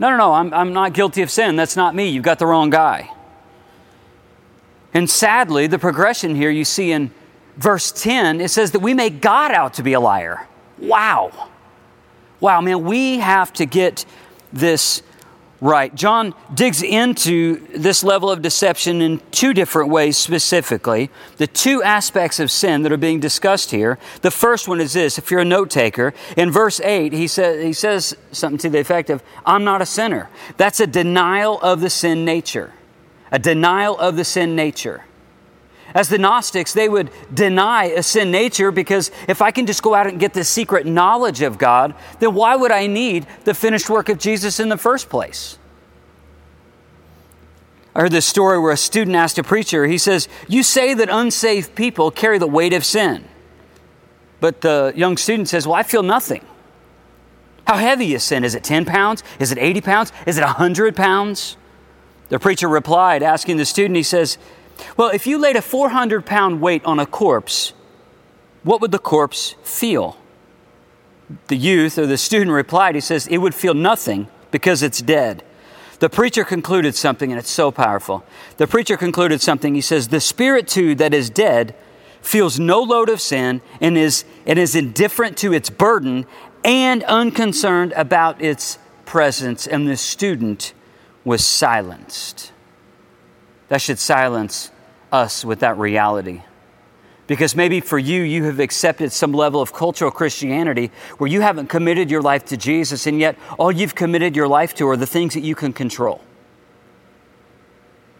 No, 0.00 0.10
no, 0.10 0.16
no, 0.16 0.32
I'm, 0.32 0.52
I'm 0.52 0.72
not 0.72 0.92
guilty 0.92 1.22
of 1.22 1.30
sin. 1.30 1.56
That's 1.56 1.76
not 1.76 1.94
me. 1.94 2.08
You've 2.08 2.24
got 2.24 2.38
the 2.38 2.46
wrong 2.46 2.70
guy. 2.70 3.10
And 4.92 5.08
sadly, 5.08 5.66
the 5.66 5.78
progression 5.78 6.34
here 6.34 6.50
you 6.50 6.64
see 6.64 6.92
in 6.92 7.10
verse 7.56 7.92
10, 7.92 8.40
it 8.40 8.48
says 8.48 8.72
that 8.72 8.80
we 8.80 8.94
make 8.94 9.20
God 9.20 9.52
out 9.52 9.74
to 9.74 9.82
be 9.82 9.92
a 9.92 10.00
liar. 10.00 10.46
Wow. 10.78 11.50
Wow, 12.40 12.60
man, 12.60 12.84
we 12.84 13.18
have 13.18 13.52
to 13.54 13.66
get 13.66 14.04
this 14.52 15.02
right. 15.64 15.94
John 15.94 16.34
digs 16.52 16.82
into 16.82 17.66
this 17.68 18.04
level 18.04 18.30
of 18.30 18.42
deception 18.42 19.00
in 19.00 19.20
two 19.30 19.54
different 19.54 19.88
ways 19.88 20.18
specifically. 20.18 21.08
The 21.38 21.46
two 21.46 21.82
aspects 21.82 22.38
of 22.38 22.50
sin 22.50 22.82
that 22.82 22.92
are 22.92 22.98
being 22.98 23.18
discussed 23.18 23.70
here. 23.70 23.98
The 24.20 24.30
first 24.30 24.68
one 24.68 24.78
is 24.78 24.92
this 24.92 25.16
if 25.16 25.30
you're 25.30 25.40
a 25.40 25.44
note 25.44 25.70
taker, 25.70 26.12
in 26.36 26.50
verse 26.50 26.80
8, 26.80 27.14
he, 27.14 27.26
says 27.26 27.64
he 27.64 27.72
says 27.72 28.14
something 28.30 28.58
to 28.58 28.68
the 28.68 28.78
effect 28.78 29.08
of, 29.08 29.22
I'm 29.46 29.64
not 29.64 29.80
a 29.80 29.86
sinner. 29.86 30.28
That's 30.58 30.80
a 30.80 30.86
denial 30.86 31.58
of 31.62 31.80
the 31.80 31.90
sin 31.90 32.26
nature. 32.26 32.74
A 33.32 33.38
denial 33.38 33.98
of 33.98 34.16
the 34.16 34.24
sin 34.24 34.54
nature. 34.54 35.04
As 35.94 36.08
the 36.08 36.18
Gnostics, 36.18 36.72
they 36.72 36.88
would 36.88 37.10
deny 37.32 37.84
a 37.84 38.02
sin 38.02 38.32
nature 38.32 38.72
because 38.72 39.12
if 39.28 39.40
I 39.40 39.52
can 39.52 39.64
just 39.64 39.80
go 39.80 39.94
out 39.94 40.08
and 40.08 40.18
get 40.18 40.34
this 40.34 40.48
secret 40.48 40.86
knowledge 40.86 41.40
of 41.40 41.56
God, 41.56 41.94
then 42.18 42.34
why 42.34 42.56
would 42.56 42.72
I 42.72 42.88
need 42.88 43.26
the 43.44 43.54
finished 43.54 43.88
work 43.88 44.08
of 44.08 44.18
Jesus 44.18 44.58
in 44.58 44.68
the 44.68 44.76
first 44.76 45.08
place? 45.08 45.56
I 47.94 48.00
heard 48.00 48.10
this 48.10 48.26
story 48.26 48.58
where 48.58 48.72
a 48.72 48.76
student 48.76 49.14
asked 49.14 49.38
a 49.38 49.44
preacher, 49.44 49.86
he 49.86 49.98
says, 49.98 50.28
You 50.48 50.64
say 50.64 50.94
that 50.94 51.08
unsaved 51.08 51.76
people 51.76 52.10
carry 52.10 52.38
the 52.38 52.48
weight 52.48 52.72
of 52.72 52.84
sin. 52.84 53.24
But 54.40 54.62
the 54.62 54.92
young 54.96 55.16
student 55.16 55.48
says, 55.48 55.64
Well, 55.64 55.76
I 55.76 55.84
feel 55.84 56.02
nothing. 56.02 56.44
How 57.68 57.76
heavy 57.76 58.14
is 58.14 58.24
sin? 58.24 58.42
Is 58.42 58.56
it 58.56 58.64
10 58.64 58.84
pounds? 58.84 59.22
Is 59.38 59.52
it 59.52 59.58
80 59.58 59.80
pounds? 59.80 60.12
Is 60.26 60.38
it 60.38 60.42
100 60.42 60.96
pounds? 60.96 61.56
The 62.30 62.40
preacher 62.40 62.68
replied, 62.68 63.22
asking 63.22 63.58
the 63.58 63.64
student, 63.64 63.96
he 63.96 64.02
says, 64.02 64.38
Well, 64.96 65.10
if 65.10 65.26
you 65.26 65.38
laid 65.38 65.56
a 65.56 65.62
400 65.62 66.24
pound 66.24 66.60
weight 66.60 66.84
on 66.84 66.98
a 66.98 67.06
corpse, 67.06 67.72
what 68.62 68.80
would 68.80 68.92
the 68.92 68.98
corpse 68.98 69.54
feel? 69.62 70.16
The 71.48 71.56
youth 71.56 71.98
or 71.98 72.06
the 72.06 72.18
student 72.18 72.50
replied, 72.50 72.94
he 72.94 73.00
says, 73.00 73.26
it 73.26 73.38
would 73.38 73.54
feel 73.54 73.74
nothing 73.74 74.28
because 74.50 74.82
it's 74.82 75.00
dead. 75.00 75.42
The 76.00 76.10
preacher 76.10 76.44
concluded 76.44 76.94
something, 76.94 77.30
and 77.30 77.38
it's 77.38 77.50
so 77.50 77.70
powerful. 77.70 78.24
The 78.56 78.66
preacher 78.66 78.96
concluded 78.96 79.40
something. 79.40 79.74
He 79.74 79.80
says, 79.80 80.08
The 80.08 80.20
spirit 80.20 80.66
too 80.68 80.94
that 80.96 81.14
is 81.14 81.30
dead 81.30 81.74
feels 82.20 82.58
no 82.58 82.80
load 82.80 83.08
of 83.08 83.20
sin 83.20 83.60
and 83.80 83.96
is, 83.96 84.24
and 84.46 84.58
is 84.58 84.74
indifferent 84.74 85.36
to 85.38 85.52
its 85.52 85.70
burden 85.70 86.26
and 86.64 87.04
unconcerned 87.04 87.92
about 87.92 88.42
its 88.42 88.78
presence. 89.04 89.66
And 89.66 89.88
the 89.88 89.96
student 89.96 90.74
was 91.24 91.44
silenced. 91.44 92.52
That 93.68 93.80
should 93.80 93.98
silence 93.98 94.70
us 95.10 95.44
with 95.44 95.60
that 95.60 95.78
reality. 95.78 96.42
Because 97.26 97.56
maybe 97.56 97.80
for 97.80 97.98
you, 97.98 98.22
you 98.22 98.44
have 98.44 98.60
accepted 98.60 99.10
some 99.10 99.32
level 99.32 99.62
of 99.62 99.72
cultural 99.72 100.10
Christianity 100.10 100.90
where 101.16 101.28
you 101.28 101.40
haven't 101.40 101.68
committed 101.68 102.10
your 102.10 102.20
life 102.20 102.44
to 102.46 102.56
Jesus, 102.56 103.06
and 103.06 103.18
yet 103.18 103.38
all 103.58 103.72
you've 103.72 103.94
committed 103.94 104.36
your 104.36 104.48
life 104.48 104.74
to 104.74 104.88
are 104.88 104.96
the 104.96 105.06
things 105.06 105.32
that 105.34 105.40
you 105.40 105.54
can 105.54 105.72
control. 105.72 106.20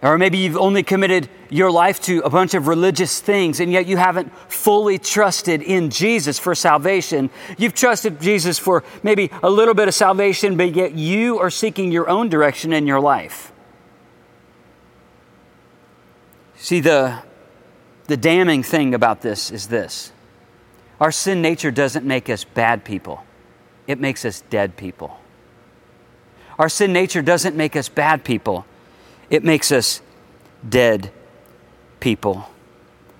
Or 0.01 0.19
maybe 0.19 0.37
you've 0.37 0.59
only 0.59 0.83
committed 0.83 1.31
your 1.49 1.71
life 1.71 1.99
to 2.03 2.21
a 2.21 2.31
bunch 2.31 2.53
of 2.53 2.67
religious 2.67 3.21
things, 3.21 3.59
and 3.59 3.73
yet 3.73 3.87
you 3.87 3.97
haven't 3.97 4.31
fully 4.51 4.99
trusted 4.99 5.63
in 5.63 5.89
Jesus 5.89 6.39
for 6.39 6.55
salvation. 6.55 7.31
You've 7.57 7.73
trusted 7.73 8.21
Jesus 8.21 8.59
for 8.59 8.85
maybe 9.03 9.31
a 9.43 9.49
little 9.49 9.73
bit 9.73 9.89
of 9.89 9.95
salvation, 9.95 10.59
but 10.59 10.75
yet 10.75 10.95
you 10.95 11.39
are 11.39 11.49
seeking 11.49 11.91
your 11.91 12.09
own 12.09 12.29
direction 12.29 12.75
in 12.75 12.87
your 12.87 13.01
life. 13.01 13.53
See, 16.64 16.80
the 16.80 17.18
the 18.06 18.16
damning 18.16 18.62
thing 18.62 18.94
about 18.94 19.21
this 19.21 19.50
is 19.50 19.66
this. 19.66 20.12
Our 20.99 21.12
sin 21.12 21.42
nature 21.42 21.71
doesn't 21.71 22.06
make 22.06 22.30
us 22.30 22.44
bad 22.44 22.87
people, 22.87 23.23
it 23.87 24.00
makes 24.00 24.25
us 24.25 24.40
dead 24.49 24.75
people. 24.75 25.21
Our 26.59 26.71
sin 26.71 26.94
nature 26.94 27.21
doesn't 27.21 27.54
make 27.54 27.76
us 27.76 27.90
bad 27.90 28.25
people, 28.25 28.64
it 29.28 29.44
makes 29.44 29.71
us 29.73 30.00
dead 30.66 31.12
people 32.00 32.49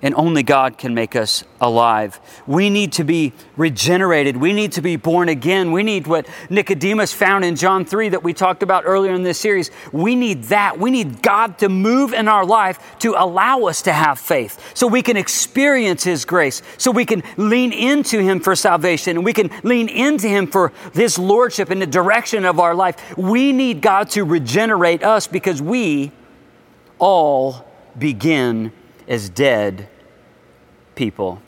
and 0.05 0.13
only 0.13 0.43
God 0.43 0.77
can 0.77 0.93
make 0.93 1.15
us 1.15 1.43
alive. 1.59 2.19
We 2.45 2.69
need 2.69 2.93
to 2.93 3.03
be 3.03 3.33
regenerated. 3.57 4.37
We 4.37 4.53
need 4.53 4.73
to 4.73 4.83
be 4.83 4.97
born 4.97 5.29
again. 5.29 5.71
We 5.71 5.81
need 5.81 6.05
what 6.05 6.27
Nicodemus 6.47 7.11
found 7.11 7.43
in 7.43 7.55
John 7.55 7.85
3 7.85 8.09
that 8.09 8.21
we 8.21 8.31
talked 8.31 8.61
about 8.61 8.83
earlier 8.85 9.13
in 9.13 9.23
this 9.23 9.39
series. 9.39 9.71
We 9.91 10.15
need 10.15 10.43
that. 10.43 10.77
We 10.77 10.91
need 10.91 11.23
God 11.23 11.57
to 11.57 11.69
move 11.69 12.13
in 12.13 12.27
our 12.27 12.45
life 12.45 12.99
to 12.99 13.15
allow 13.17 13.63
us 13.63 13.81
to 13.81 13.93
have 13.93 14.19
faith 14.19 14.61
so 14.75 14.85
we 14.85 15.01
can 15.01 15.17
experience 15.17 16.03
His 16.03 16.23
grace, 16.23 16.61
so 16.77 16.91
we 16.91 17.05
can 17.05 17.23
lean 17.35 17.73
into 17.73 18.19
Him 18.19 18.41
for 18.41 18.55
salvation, 18.55 19.17
and 19.17 19.25
we 19.25 19.33
can 19.33 19.49
lean 19.63 19.89
into 19.89 20.27
Him 20.27 20.45
for 20.45 20.71
His 20.93 21.17
lordship 21.17 21.71
in 21.71 21.79
the 21.79 21.87
direction 21.87 22.45
of 22.45 22.59
our 22.59 22.75
life. 22.75 23.17
We 23.17 23.51
need 23.51 23.81
God 23.81 24.11
to 24.11 24.23
regenerate 24.23 25.01
us 25.01 25.25
because 25.25 25.63
we 25.63 26.11
all 26.99 27.67
begin 27.97 28.71
as 29.07 29.29
dead 29.29 29.89
people. 30.95 31.41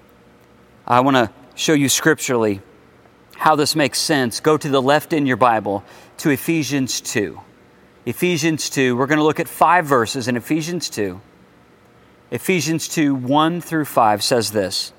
I 0.85 0.99
want 0.99 1.15
to 1.15 1.31
show 1.55 1.73
you 1.73 1.89
scripturally 1.89 2.61
how 3.35 3.55
this 3.55 3.75
makes 3.75 3.99
sense. 3.99 4.39
Go 4.39 4.57
to 4.57 4.69
the 4.69 4.81
left 4.81 5.13
in 5.13 5.25
your 5.25 5.37
Bible 5.37 5.83
to 6.17 6.29
Ephesians 6.29 7.01
2. 7.01 7.39
Ephesians 8.05 8.69
2, 8.69 8.95
we're 8.95 9.07
going 9.07 9.19
to 9.19 9.23
look 9.23 9.39
at 9.39 9.47
five 9.47 9.85
verses 9.85 10.27
in 10.27 10.37
Ephesians 10.37 10.89
2. 10.89 11.19
Ephesians 12.31 12.87
2 12.87 13.15
1 13.15 13.61
through 13.61 13.85
5 13.85 14.23
says 14.23 14.51
this 14.51 14.91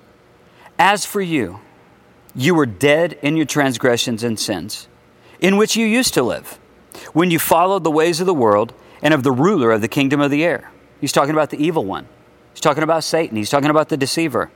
As 0.78 1.05
for 1.05 1.21
you, 1.21 1.61
you 2.35 2.55
were 2.55 2.67
dead 2.67 3.19
in 3.23 3.37
your 3.37 3.47
transgressions 3.47 4.23
and 4.23 4.38
sins, 4.38 4.88
in 5.40 5.57
which 5.57 5.76
you 5.76 5.87
used 5.87 6.14
to 6.14 6.23
live, 6.23 6.59
when 7.12 7.31
you 7.31 7.38
followed 7.38 7.85
the 7.85 7.90
ways 7.90 8.21
of 8.21 8.26
the 8.26 8.35
world 8.35 8.73
and 9.02 9.12
of 9.12 9.23
the 9.23 9.33
ruler 9.33 9.73
of 9.73 9.81
the 9.81 9.88
kingdom 9.88 10.21
of 10.21 10.31
the 10.31 10.45
air. 10.45 10.71
He's 11.00 11.12
talking 11.12 11.35
about 11.35 11.50
the 11.50 11.62
evil 11.62 11.85
one 11.85 12.09
He's 12.59 12.62
talking 12.65 12.83
about 12.83 13.05
Satan. 13.05 13.37
He's 13.37 13.50
talking 13.50 13.71
about 13.71 13.88
the 13.88 13.97
deceiver. 13.97 14.50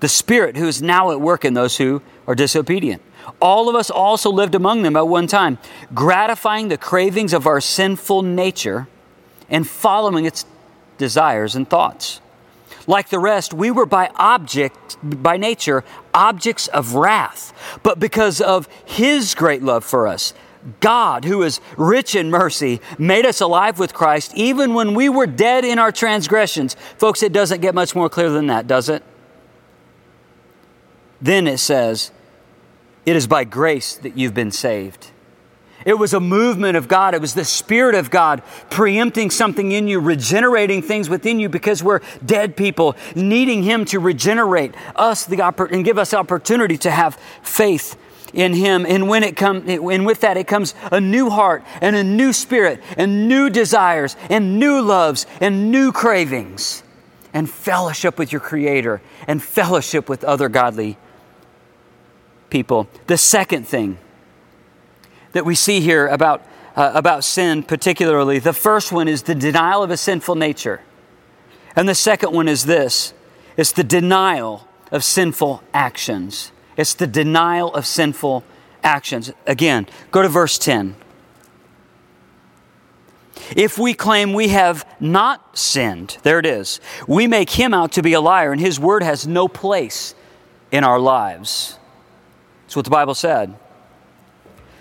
The 0.00 0.08
spirit 0.08 0.56
who 0.56 0.66
is 0.66 0.80
now 0.80 1.10
at 1.10 1.20
work 1.20 1.44
in 1.44 1.52
those 1.52 1.76
who 1.76 2.00
are 2.26 2.34
disobedient. 2.34 3.02
All 3.42 3.68
of 3.68 3.74
us 3.74 3.90
also 3.90 4.30
lived 4.30 4.54
among 4.54 4.80
them 4.80 4.96
at 4.96 5.06
one 5.06 5.26
time, 5.26 5.58
gratifying 5.92 6.68
the 6.68 6.78
cravings 6.78 7.34
of 7.34 7.46
our 7.46 7.60
sinful 7.60 8.22
nature 8.22 8.88
and 9.50 9.68
following 9.68 10.24
its 10.24 10.46
desires 10.96 11.54
and 11.54 11.68
thoughts. 11.68 12.22
Like 12.86 13.10
the 13.10 13.18
rest, 13.18 13.52
we 13.52 13.70
were 13.70 13.84
by 13.84 14.10
object, 14.14 14.96
by 15.02 15.36
nature, 15.36 15.84
objects 16.14 16.68
of 16.68 16.94
wrath. 16.94 17.52
But 17.82 18.00
because 18.00 18.40
of 18.40 18.66
His 18.86 19.34
great 19.34 19.62
love 19.62 19.84
for 19.84 20.06
us, 20.06 20.32
God, 20.80 21.24
who 21.24 21.42
is 21.42 21.60
rich 21.76 22.14
in 22.14 22.30
mercy, 22.30 22.80
made 22.98 23.26
us 23.26 23.40
alive 23.40 23.78
with 23.78 23.92
Christ 23.92 24.32
even 24.34 24.74
when 24.74 24.94
we 24.94 25.08
were 25.08 25.26
dead 25.26 25.64
in 25.64 25.78
our 25.78 25.92
transgressions. 25.92 26.74
Folks, 26.96 27.22
it 27.22 27.32
doesn't 27.32 27.60
get 27.60 27.74
much 27.74 27.94
more 27.94 28.08
clear 28.08 28.30
than 28.30 28.46
that, 28.46 28.66
does 28.66 28.88
it? 28.88 29.02
Then 31.20 31.46
it 31.46 31.58
says, 31.58 32.10
It 33.06 33.16
is 33.16 33.26
by 33.26 33.44
grace 33.44 33.96
that 33.96 34.16
you've 34.16 34.34
been 34.34 34.50
saved. 34.50 35.10
It 35.84 35.98
was 35.98 36.14
a 36.14 36.20
movement 36.20 36.76
of 36.76 36.88
God. 36.88 37.14
It 37.14 37.20
was 37.20 37.34
the 37.34 37.44
Spirit 37.44 37.94
of 37.94 38.10
God 38.10 38.42
preempting 38.70 39.30
something 39.30 39.72
in 39.72 39.86
you, 39.86 40.00
regenerating 40.00 40.80
things 40.80 41.10
within 41.10 41.38
you 41.38 41.48
because 41.48 41.82
we're 41.82 42.00
dead 42.24 42.56
people, 42.56 42.96
needing 43.14 43.62
Him 43.62 43.84
to 43.86 44.00
regenerate 44.00 44.74
us 44.96 45.26
the 45.26 45.36
oppor- 45.36 45.70
and 45.70 45.84
give 45.84 45.98
us 45.98 46.14
opportunity 46.14 46.78
to 46.78 46.90
have 46.90 47.16
faith 47.42 47.96
in 48.34 48.52
him. 48.52 48.84
And 48.86 49.08
when 49.08 49.22
it 49.22 49.36
comes 49.36 49.68
and 49.68 50.04
with 50.04 50.20
that 50.20 50.36
it 50.36 50.46
comes 50.46 50.74
a 50.90 51.00
new 51.00 51.30
heart 51.30 51.64
and 51.80 51.96
a 51.96 52.04
new 52.04 52.32
spirit 52.32 52.82
and 52.96 53.28
new 53.28 53.48
desires 53.48 54.16
and 54.28 54.58
new 54.58 54.80
loves 54.82 55.26
and 55.40 55.70
new 55.70 55.92
cravings 55.92 56.82
and 57.32 57.48
fellowship 57.48 58.18
with 58.18 58.32
your 58.32 58.40
creator 58.40 59.00
and 59.26 59.42
fellowship 59.42 60.08
with 60.08 60.24
other 60.24 60.48
godly 60.48 60.98
people. 62.50 62.88
The 63.06 63.18
second 63.18 63.66
thing 63.66 63.98
that 65.32 65.44
we 65.44 65.54
see 65.54 65.80
here 65.80 66.06
about 66.06 66.44
uh, 66.76 66.90
about 66.94 67.22
sin 67.22 67.62
particularly 67.62 68.40
the 68.40 68.52
first 68.52 68.90
one 68.90 69.06
is 69.06 69.22
the 69.22 69.34
denial 69.34 69.82
of 69.82 69.90
a 69.90 69.96
sinful 69.96 70.34
nature. 70.34 70.80
And 71.76 71.88
the 71.88 71.94
second 71.94 72.32
one 72.32 72.48
is 72.48 72.64
this 72.66 73.14
it's 73.56 73.72
the 73.72 73.84
denial 73.84 74.66
of 74.90 75.04
sinful 75.04 75.62
actions 75.72 76.52
it's 76.76 76.94
the 76.94 77.06
denial 77.06 77.72
of 77.74 77.86
sinful 77.86 78.44
actions. 78.82 79.32
Again, 79.46 79.86
go 80.10 80.22
to 80.22 80.28
verse 80.28 80.58
10. 80.58 80.96
If 83.56 83.78
we 83.78 83.94
claim 83.94 84.32
we 84.32 84.48
have 84.48 84.86
not 85.00 85.58
sinned, 85.58 86.18
there 86.22 86.38
it 86.38 86.46
is, 86.46 86.80
we 87.06 87.26
make 87.26 87.50
him 87.50 87.74
out 87.74 87.92
to 87.92 88.02
be 88.02 88.12
a 88.12 88.20
liar, 88.20 88.52
and 88.52 88.60
his 88.60 88.80
word 88.80 89.02
has 89.02 89.26
no 89.26 89.48
place 89.48 90.14
in 90.70 90.84
our 90.84 90.98
lives. 90.98 91.78
That's 92.62 92.76
what 92.76 92.84
the 92.84 92.90
Bible 92.90 93.14
said. 93.14 93.54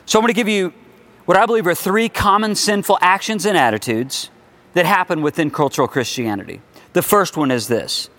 So 0.05 0.17
I'm 0.17 0.23
going 0.23 0.33
to 0.33 0.35
give 0.35 0.49
you 0.49 0.73
what 1.25 1.37
I 1.37 1.45
believe 1.45 1.67
are 1.67 1.75
three 1.75 2.09
common 2.09 2.55
sinful 2.55 2.97
actions 3.01 3.45
and 3.45 3.57
attitudes 3.57 4.29
that 4.73 4.85
happen 4.85 5.21
within 5.21 5.49
cultural 5.51 5.87
Christianity. 5.87 6.61
The 6.93 7.01
first 7.01 7.37
one 7.37 7.51
is 7.51 7.67
this 7.67 8.09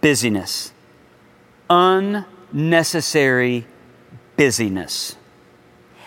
busyness. 0.00 0.72
Un 1.70 2.26
necessary 2.54 3.66
busyness. 4.36 5.16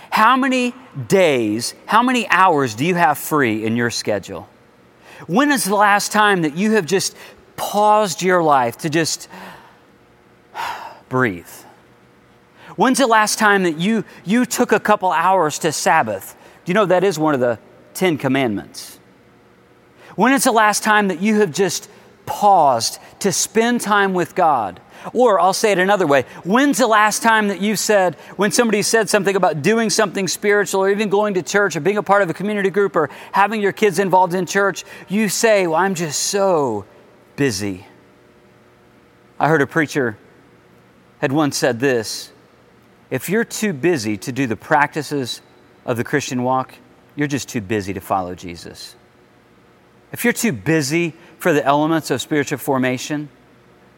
How 0.10 0.36
many 0.36 0.74
days, 1.08 1.75
how 1.86 2.01
many 2.01 2.27
hours 2.30 2.74
do 2.74 2.86
you 2.86 2.96
have 2.96 3.18
free 3.18 3.66
in 3.66 3.75
your 3.75 3.92
schedule? 3.92 4.50
When 5.27 5.51
is 5.51 5.66
the 5.66 5.75
last 5.75 6.12
time 6.12 6.42
that 6.42 6.56
you 6.56 6.72
have 6.72 6.86
just 6.86 7.16
paused 7.56 8.22
your 8.22 8.42
life 8.42 8.77
to 8.80 8.89
just 8.89 9.27
breathe? 11.10 11.46
When's 12.77 13.00
the 13.00 13.08
last 13.08 13.39
time 13.39 13.63
that 13.63 13.77
you, 13.77 14.06
you 14.24 14.46
took 14.46 14.72
a 14.72 14.80
couple 14.80 15.12
hours 15.12 15.60
to 15.60 15.72
Sabbath? 15.72 16.36
Do 16.63 16.70
you 16.70 16.74
know 16.74 16.86
that 16.86 17.04
is 17.04 17.20
one 17.20 17.34
of 17.34 17.39
the 17.39 17.60
Ten 17.94 18.18
Commandments? 18.18 19.00
When 20.16 20.32
is 20.34 20.44
the 20.44 20.51
last 20.51 20.84
time 20.84 21.10
that 21.10 21.22
you 21.22 21.39
have 21.39 21.51
just 21.51 21.89
paused 22.25 23.00
to 23.20 23.32
spend 23.32 23.82
time 23.82 24.13
with 24.13 24.36
God? 24.36 24.80
Or 25.14 25.40
I'll 25.40 25.54
say 25.54 25.72
it 25.72 25.80
another 25.80 26.08
way. 26.08 26.24
When's 26.44 26.78
the 26.78 26.88
last 26.88 27.22
time 27.22 27.48
that 27.48 27.62
you 27.62 27.76
said, 27.76 28.16
when 28.36 28.52
somebody 28.52 28.82
said 28.82 29.10
something 29.10 29.36
about 29.36 29.62
doing 29.62 29.90
something 29.90 30.28
spiritual 30.28 30.82
or 30.82 30.90
even 30.90 31.10
going 31.10 31.34
to 31.36 31.42
church 31.42 31.76
or 31.76 31.80
being 31.80 31.98
a 31.98 32.04
part 32.04 32.22
of 32.22 32.30
a 32.30 32.34
community 32.34 32.70
group 32.70 32.96
or 32.96 33.10
having 33.32 33.62
your 33.62 33.72
kids 33.72 34.00
involved 34.00 34.34
in 34.34 34.46
church, 34.46 34.84
you 35.08 35.30
say, 35.30 35.68
Well, 35.68 35.76
I'm 35.76 35.96
just 35.96 36.20
so 36.20 36.86
busy. 37.36 37.86
I 39.40 39.48
heard 39.48 39.62
a 39.62 39.68
preacher 39.68 40.18
had 41.20 41.32
once 41.32 41.58
said 41.58 41.80
this 41.80 42.32
If 43.10 43.30
you're 43.30 43.46
too 43.46 43.74
busy 43.74 44.18
to 44.18 44.32
do 44.32 44.48
the 44.48 44.56
practices 44.56 45.42
of 45.86 45.98
the 45.98 46.04
Christian 46.04 46.44
walk, 46.44 46.76
you're 47.16 47.28
just 47.28 47.50
too 47.50 47.62
busy 47.62 47.94
to 47.94 48.02
follow 48.02 48.36
Jesus. 48.36 48.96
if 50.12 50.24
you're 50.24 50.34
too 50.34 50.52
busy 50.52 51.14
for 51.38 51.54
the 51.54 51.66
elements 51.66 52.12
of 52.12 52.22
spiritual 52.22 52.58
formation, 52.58 53.30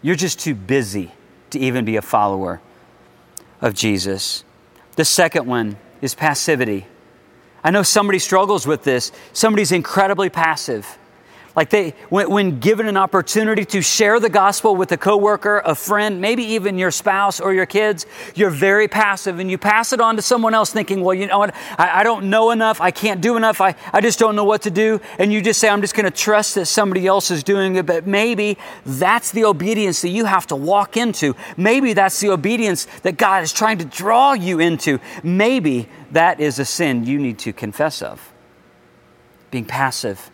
you're 0.01 0.15
just 0.15 0.39
too 0.39 0.56
busy 0.56 1.12
to 1.51 1.60
even 1.60 1.86
be 1.86 1.96
a 1.96 2.01
follower 2.01 2.62
of 3.62 3.74
Jesus. 3.74 4.44
The 4.96 5.06
second 5.06 5.46
one 5.46 5.77
is 6.01 6.13
passivity. 6.13 6.86
I 7.63 7.72
know 7.72 7.84
somebody 7.84 8.20
struggles 8.20 8.68
with 8.68 8.84
this. 8.84 9.12
Somebody's 9.34 9.72
incredibly 9.72 10.29
passive. 10.29 10.99
Like 11.60 11.72
they, 11.72 11.89
when, 12.08 12.30
when, 12.30 12.60
given 12.62 12.88
an 12.88 12.96
opportunity 12.96 13.66
to 13.66 13.82
share 13.82 14.18
the 14.22 14.30
gospel 14.30 14.78
with 14.78 14.94
a 14.94 14.98
coworker, 14.98 15.62
a 15.66 15.75
friend, 15.75 16.22
maybe 16.22 16.42
even 16.42 16.78
your 16.78 16.89
spouse 16.89 17.42
or 17.42 17.54
your 17.54 17.66
kids, 17.66 18.06
you're 18.34 18.50
very 18.50 18.88
passive 18.88 19.39
and 19.39 19.51
you 19.51 19.58
pass 19.58 19.92
it 19.92 20.00
on 20.00 20.16
to 20.16 20.22
someone 20.22 20.54
else 20.54 20.72
thinking, 20.72 21.01
well, 21.01 21.13
you 21.13 21.28
know 21.28 21.39
what? 21.39 21.54
I, 21.78 22.00
I 22.00 22.04
don't 22.04 22.30
know 22.30 22.51
enough. 22.51 22.80
I 22.80 22.92
can't 22.92 23.20
do 23.20 23.36
enough. 23.36 23.60
I, 23.60 23.75
I 23.92 24.00
just 24.00 24.20
don't 24.20 24.38
know 24.38 24.46
what 24.46 24.62
to 24.62 24.72
do. 24.72 25.01
And 25.18 25.34
you 25.34 25.42
just 25.42 25.60
say, 25.60 25.68
I'm 25.68 25.82
just 25.82 25.96
going 25.96 26.06
to 26.06 26.18
trust 26.18 26.56
that 26.56 26.68
somebody 26.68 27.06
else 27.06 27.30
is 27.30 27.44
doing 27.44 27.75
it. 27.75 27.86
But 27.86 28.08
maybe 28.08 28.58
that's 28.86 29.32
the 29.32 29.44
obedience 29.44 30.00
that 30.04 30.12
you 30.12 30.24
have 30.24 30.48
to 30.48 30.56
walk 30.56 30.96
into. 30.96 31.36
Maybe 31.58 31.92
that's 31.92 32.22
the 32.22 32.30
obedience 32.30 32.86
that 33.04 33.18
God 33.18 33.44
is 33.44 33.51
trying 33.51 33.80
to 33.80 33.86
draw 33.86 34.32
you 34.32 34.62
into. 34.62 35.01
Maybe 35.24 35.89
that 36.12 36.39
is 36.39 36.58
a 36.58 36.63
sin 36.63 37.04
you 37.04 37.20
need 37.20 37.38
to 37.39 37.51
confess 37.51 38.01
of. 38.01 38.32
Being 39.51 39.66
passive 39.66 40.32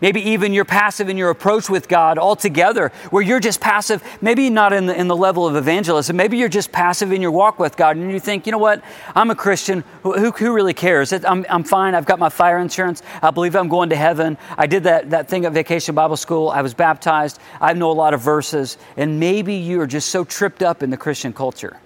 Maybe 0.00 0.30
even 0.30 0.54
you're 0.54 0.64
passive 0.64 1.10
in 1.10 1.18
your 1.18 1.28
approach 1.28 1.68
with 1.68 1.86
God 1.86 2.18
altogether, 2.18 2.90
where 3.10 3.22
you're 3.22 3.40
just 3.40 3.60
passive, 3.60 4.02
maybe 4.22 4.48
not 4.48 4.72
in 4.72 4.86
the, 4.86 4.98
in 4.98 5.08
the 5.08 5.16
level 5.16 5.46
of 5.46 5.56
evangelism, 5.56 6.16
maybe 6.16 6.38
you're 6.38 6.48
just 6.48 6.72
passive 6.72 7.12
in 7.12 7.20
your 7.20 7.30
walk 7.30 7.58
with 7.58 7.76
God, 7.76 7.96
and 7.96 8.10
you 8.10 8.18
think, 8.18 8.46
you 8.46 8.52
know 8.52 8.58
what, 8.58 8.82
I'm 9.14 9.30
a 9.30 9.34
Christian, 9.34 9.84
who, 10.02 10.30
who 10.30 10.54
really 10.54 10.72
cares? 10.72 11.12
I'm, 11.12 11.44
I'm 11.50 11.64
fine, 11.64 11.94
I've 11.94 12.06
got 12.06 12.18
my 12.18 12.30
fire 12.30 12.58
insurance, 12.58 13.02
I 13.22 13.30
believe 13.30 13.54
I'm 13.54 13.68
going 13.68 13.90
to 13.90 13.96
heaven, 13.96 14.38
I 14.56 14.66
did 14.66 14.84
that, 14.84 15.10
that 15.10 15.28
thing 15.28 15.44
at 15.44 15.52
Vacation 15.52 15.94
Bible 15.94 16.16
School, 16.16 16.48
I 16.48 16.62
was 16.62 16.72
baptized, 16.72 17.38
I 17.60 17.74
know 17.74 17.90
a 17.90 17.92
lot 17.92 18.14
of 18.14 18.22
verses, 18.22 18.78
and 18.96 19.20
maybe 19.20 19.54
you 19.54 19.82
are 19.82 19.86
just 19.86 20.08
so 20.08 20.24
tripped 20.24 20.62
up 20.62 20.82
in 20.82 20.88
the 20.88 20.96
Christian 20.96 21.34
culture, 21.34 21.78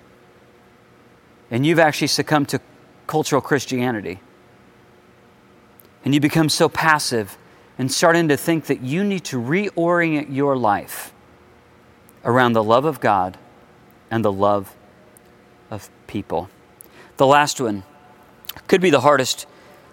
and 1.50 1.66
you've 1.66 1.80
actually 1.80 2.08
succumbed 2.08 2.48
to 2.50 2.60
cultural 3.08 3.42
Christianity, 3.42 4.20
and 6.04 6.14
you 6.14 6.20
become 6.20 6.48
so 6.48 6.68
passive 6.68 7.38
and 7.78 7.90
starting 7.90 8.28
to 8.28 8.36
think 8.36 8.66
that 8.66 8.80
you 8.80 9.02
need 9.04 9.24
to 9.24 9.40
reorient 9.40 10.34
your 10.34 10.56
life 10.56 11.12
around 12.24 12.52
the 12.52 12.62
love 12.62 12.84
of 12.84 13.00
God 13.00 13.36
and 14.10 14.24
the 14.24 14.32
love 14.32 14.74
of 15.70 15.90
people. 16.06 16.48
The 17.16 17.26
last 17.26 17.60
one 17.60 17.82
could 18.66 18.80
be 18.80 18.90
the 18.90 19.00
hardest 19.00 19.46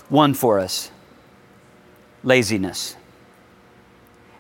one 0.09 0.33
for 0.33 0.59
us 0.59 0.91
laziness. 2.23 2.95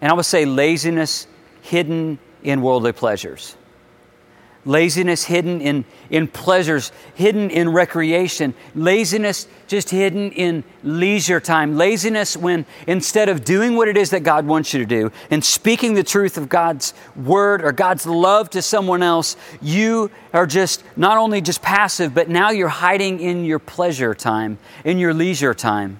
And 0.01 0.11
I 0.11 0.13
would 0.13 0.25
say 0.25 0.45
laziness 0.45 1.27
hidden 1.61 2.19
in 2.43 2.61
worldly 2.61 2.91
pleasures 2.91 3.55
laziness 4.65 5.23
hidden 5.25 5.59
in, 5.61 5.85
in 6.09 6.27
pleasures, 6.27 6.91
hidden 7.15 7.49
in 7.49 7.69
recreation, 7.69 8.53
laziness 8.75 9.47
just 9.67 9.89
hidden 9.89 10.31
in 10.31 10.63
leisure 10.83 11.39
time, 11.39 11.77
laziness 11.77 12.37
when 12.37 12.65
instead 12.85 13.29
of 13.29 13.43
doing 13.43 13.75
what 13.75 13.87
it 13.87 13.97
is 13.97 14.11
that 14.11 14.21
God 14.21 14.45
wants 14.45 14.73
you 14.73 14.79
to 14.79 14.85
do 14.85 15.11
and 15.29 15.43
speaking 15.43 15.93
the 15.93 16.03
truth 16.03 16.37
of 16.37 16.49
God's 16.49 16.93
word 17.15 17.63
or 17.63 17.71
God's 17.71 18.05
love 18.05 18.49
to 18.51 18.61
someone 18.61 19.01
else, 19.01 19.35
you 19.61 20.11
are 20.33 20.45
just 20.45 20.83
not 20.95 21.17
only 21.17 21.41
just 21.41 21.61
passive, 21.61 22.13
but 22.13 22.29
now 22.29 22.51
you're 22.51 22.67
hiding 22.67 23.19
in 23.19 23.45
your 23.45 23.59
pleasure 23.59 24.13
time, 24.13 24.57
in 24.85 24.99
your 24.99 25.13
leisure 25.13 25.53
time. 25.53 25.99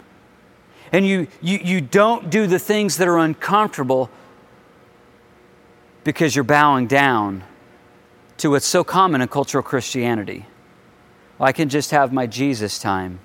And 0.91 1.07
you, 1.07 1.27
you, 1.41 1.59
you 1.63 1.81
don't 1.81 2.29
do 2.29 2.47
the 2.47 2.59
things 2.59 2.97
that 2.97 3.07
are 3.07 3.17
uncomfortable 3.17 4.09
because 6.03 6.35
you're 6.35 6.43
bowing 6.43 6.87
down 6.87 7.43
to 8.41 8.49
what's 8.49 8.65
so 8.65 8.83
common 8.83 9.21
in 9.21 9.27
cultural 9.27 9.63
Christianity. 9.63 10.47
Well, 11.37 11.47
I 11.47 11.51
can 11.51 11.69
just 11.69 11.91
have 11.91 12.11
my 12.11 12.25
Jesus 12.25 12.79
time, 12.79 13.19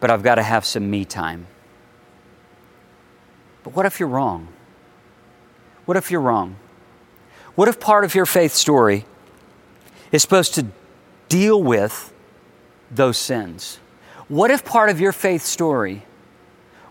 but 0.00 0.10
I've 0.10 0.22
got 0.22 0.34
to 0.34 0.42
have 0.42 0.66
some 0.66 0.90
me 0.90 1.06
time. 1.06 1.46
But 3.64 3.74
what 3.74 3.86
if 3.86 3.98
you're 3.98 4.08
wrong? 4.08 4.48
What 5.86 5.96
if 5.96 6.10
you're 6.10 6.20
wrong? 6.20 6.56
What 7.54 7.68
if 7.68 7.80
part 7.80 8.04
of 8.04 8.14
your 8.14 8.26
faith 8.26 8.52
story 8.52 9.06
is 10.12 10.20
supposed 10.20 10.54
to 10.56 10.66
deal 11.30 11.62
with 11.62 12.12
those 12.90 13.16
sins? 13.16 13.78
What 14.28 14.50
if 14.50 14.62
part 14.62 14.90
of 14.90 15.00
your 15.00 15.12
faith 15.12 15.42
story 15.42 16.02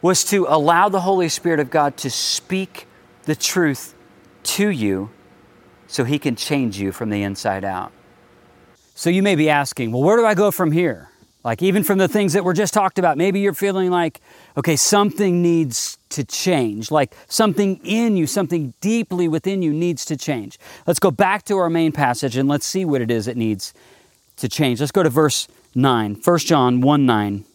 was 0.01 0.23
to 0.25 0.47
allow 0.49 0.89
the 0.89 1.01
Holy 1.01 1.29
Spirit 1.29 1.59
of 1.59 1.69
God 1.69 1.97
to 1.97 2.09
speak 2.09 2.87
the 3.25 3.35
truth 3.35 3.93
to 4.41 4.69
you 4.69 5.11
so 5.89 6.05
He 6.05 6.17
can 6.17 6.37
change 6.37 6.79
you 6.79 6.93
from 6.93 7.09
the 7.09 7.21
inside 7.23 7.65
out. 7.65 7.91
So 8.95 9.09
you 9.09 9.23
may 9.23 9.35
be 9.35 9.49
asking, 9.49 9.91
well, 9.91 10.03
where 10.03 10.17
do 10.17 10.25
I 10.25 10.35
go 10.35 10.51
from 10.51 10.71
here? 10.71 11.09
Like, 11.43 11.61
even 11.61 11.83
from 11.83 11.97
the 11.99 12.07
things 12.07 12.33
that 12.33 12.43
were 12.43 12.53
just 12.53 12.73
talked 12.73 12.99
about, 12.99 13.17
maybe 13.17 13.39
you're 13.39 13.53
feeling 13.53 13.91
like, 13.91 14.19
okay, 14.57 14.75
something 14.75 15.41
needs 15.41 15.97
to 16.09 16.25
change. 16.25 16.91
Like, 16.91 17.15
something 17.29 17.79
in 17.85 18.17
you, 18.17 18.27
something 18.27 18.73
deeply 18.81 19.27
within 19.29 19.61
you 19.61 19.71
needs 19.71 20.03
to 20.05 20.17
change. 20.17 20.59
Let's 20.85 20.99
go 20.99 21.11
back 21.11 21.45
to 21.45 21.57
our 21.57 21.69
main 21.69 21.93
passage 21.93 22.35
and 22.35 22.49
let's 22.49 22.65
see 22.65 22.83
what 22.83 23.01
it 23.01 23.09
is 23.09 23.25
that 23.25 23.37
needs 23.37 23.73
to 24.37 24.49
change. 24.49 24.81
Let's 24.81 24.91
go 24.91 25.01
to 25.01 25.09
verse 25.09 25.47
9, 25.75 26.15
1 26.15 26.37
John 26.39 26.81
1 26.81 27.05
9. 27.05 27.45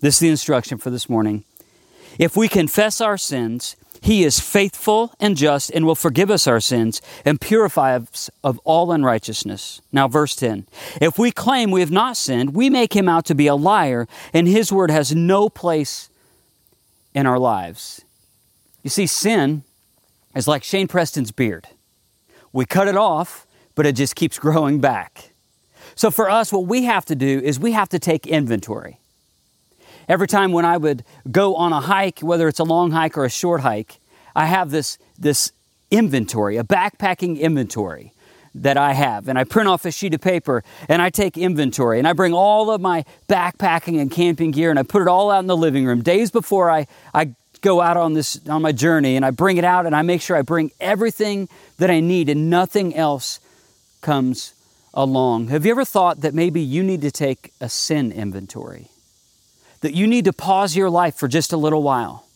This 0.00 0.14
is 0.14 0.20
the 0.20 0.28
instruction 0.28 0.78
for 0.78 0.90
this 0.90 1.08
morning. 1.08 1.44
If 2.18 2.36
we 2.36 2.48
confess 2.48 3.00
our 3.00 3.18
sins, 3.18 3.74
he 4.06 4.22
is 4.22 4.38
faithful 4.38 5.12
and 5.18 5.36
just 5.36 5.68
and 5.70 5.84
will 5.84 5.96
forgive 5.96 6.30
us 6.30 6.46
our 6.46 6.60
sins 6.60 7.02
and 7.24 7.40
purify 7.40 7.96
us 7.96 8.30
of 8.44 8.60
all 8.62 8.92
unrighteousness. 8.92 9.80
Now, 9.90 10.06
verse 10.06 10.36
10 10.36 10.66
If 11.00 11.18
we 11.18 11.32
claim 11.32 11.72
we 11.72 11.80
have 11.80 11.90
not 11.90 12.16
sinned, 12.16 12.54
we 12.54 12.70
make 12.70 12.94
him 12.94 13.08
out 13.08 13.24
to 13.24 13.34
be 13.34 13.48
a 13.48 13.56
liar, 13.56 14.06
and 14.32 14.46
his 14.46 14.70
word 14.70 14.92
has 14.92 15.12
no 15.12 15.48
place 15.48 16.08
in 17.14 17.26
our 17.26 17.38
lives. 17.38 18.04
You 18.84 18.90
see, 18.90 19.08
sin 19.08 19.64
is 20.36 20.46
like 20.46 20.62
Shane 20.62 20.86
Preston's 20.86 21.32
beard. 21.32 21.66
We 22.52 22.64
cut 22.64 22.86
it 22.86 22.96
off, 22.96 23.44
but 23.74 23.86
it 23.86 23.96
just 23.96 24.14
keeps 24.14 24.38
growing 24.46 24.80
back. 24.80 25.32
So, 25.96 26.12
for 26.12 26.30
us, 26.30 26.52
what 26.52 26.68
we 26.68 26.84
have 26.84 27.04
to 27.06 27.16
do 27.16 27.40
is 27.40 27.58
we 27.58 27.72
have 27.72 27.88
to 27.88 27.98
take 27.98 28.24
inventory. 28.28 29.00
Every 30.08 30.28
time 30.28 30.52
when 30.52 30.64
I 30.64 30.76
would 30.76 31.04
go 31.30 31.56
on 31.56 31.72
a 31.72 31.80
hike, 31.80 32.20
whether 32.20 32.48
it's 32.48 32.60
a 32.60 32.64
long 32.64 32.92
hike 32.92 33.18
or 33.18 33.24
a 33.24 33.30
short 33.30 33.62
hike, 33.62 33.98
I 34.34 34.46
have 34.46 34.70
this, 34.70 34.98
this 35.18 35.52
inventory, 35.90 36.56
a 36.56 36.64
backpacking 36.64 37.40
inventory 37.40 38.12
that 38.54 38.76
I 38.76 38.92
have. 38.92 39.28
And 39.28 39.38
I 39.38 39.44
print 39.44 39.68
off 39.68 39.84
a 39.84 39.90
sheet 39.90 40.14
of 40.14 40.20
paper 40.20 40.62
and 40.88 41.02
I 41.02 41.10
take 41.10 41.36
inventory 41.36 41.98
and 41.98 42.08
I 42.08 42.12
bring 42.12 42.32
all 42.32 42.70
of 42.70 42.80
my 42.80 43.04
backpacking 43.28 44.00
and 44.00 44.10
camping 44.10 44.50
gear 44.50 44.70
and 44.70 44.78
I 44.78 44.82
put 44.82 45.02
it 45.02 45.08
all 45.08 45.30
out 45.30 45.40
in 45.40 45.46
the 45.46 45.56
living 45.56 45.84
room 45.84 46.02
days 46.02 46.30
before 46.30 46.70
I, 46.70 46.86
I 47.12 47.32
go 47.60 47.80
out 47.80 47.96
on 47.96 48.14
this 48.14 48.40
on 48.48 48.62
my 48.62 48.72
journey 48.72 49.16
and 49.16 49.24
I 49.24 49.30
bring 49.30 49.56
it 49.56 49.64
out 49.64 49.86
and 49.86 49.94
I 49.94 50.02
make 50.02 50.22
sure 50.22 50.36
I 50.36 50.42
bring 50.42 50.70
everything 50.80 51.48
that 51.78 51.90
I 51.90 52.00
need 52.00 52.28
and 52.28 52.48
nothing 52.48 52.94
else 52.94 53.40
comes 54.00 54.54
along. 54.94 55.48
Have 55.48 55.66
you 55.66 55.72
ever 55.72 55.84
thought 55.84 56.20
that 56.22 56.32
maybe 56.32 56.60
you 56.60 56.82
need 56.82 57.02
to 57.02 57.10
take 57.10 57.52
a 57.60 57.68
sin 57.68 58.12
inventory? 58.12 58.88
That 59.80 59.94
you 59.94 60.06
need 60.06 60.24
to 60.24 60.32
pause 60.32 60.76
your 60.76 60.90
life 60.90 61.14
for 61.14 61.28
just 61.28 61.52
a 61.52 61.56
little 61.56 61.82
while. 61.82 62.26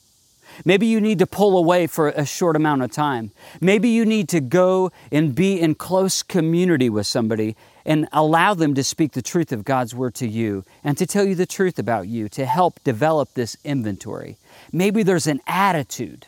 Maybe 0.64 0.86
you 0.86 1.00
need 1.00 1.18
to 1.20 1.26
pull 1.26 1.56
away 1.56 1.86
for 1.86 2.08
a 2.08 2.26
short 2.26 2.56
amount 2.56 2.82
of 2.82 2.92
time. 2.92 3.30
Maybe 3.60 3.88
you 3.88 4.04
need 4.04 4.28
to 4.30 4.40
go 4.40 4.92
and 5.10 5.34
be 5.34 5.60
in 5.60 5.74
close 5.74 6.22
community 6.22 6.90
with 6.90 7.06
somebody 7.06 7.56
and 7.84 8.08
allow 8.12 8.54
them 8.54 8.74
to 8.74 8.84
speak 8.84 9.12
the 9.12 9.22
truth 9.22 9.52
of 9.52 9.64
God's 9.64 9.94
word 9.94 10.14
to 10.16 10.26
you 10.26 10.64
and 10.84 10.98
to 10.98 11.06
tell 11.06 11.24
you 11.24 11.34
the 11.34 11.46
truth 11.46 11.78
about 11.78 12.08
you 12.08 12.28
to 12.30 12.44
help 12.44 12.82
develop 12.84 13.32
this 13.34 13.56
inventory. 13.64 14.36
Maybe 14.72 15.02
there's 15.02 15.26
an 15.26 15.40
attitude 15.46 16.26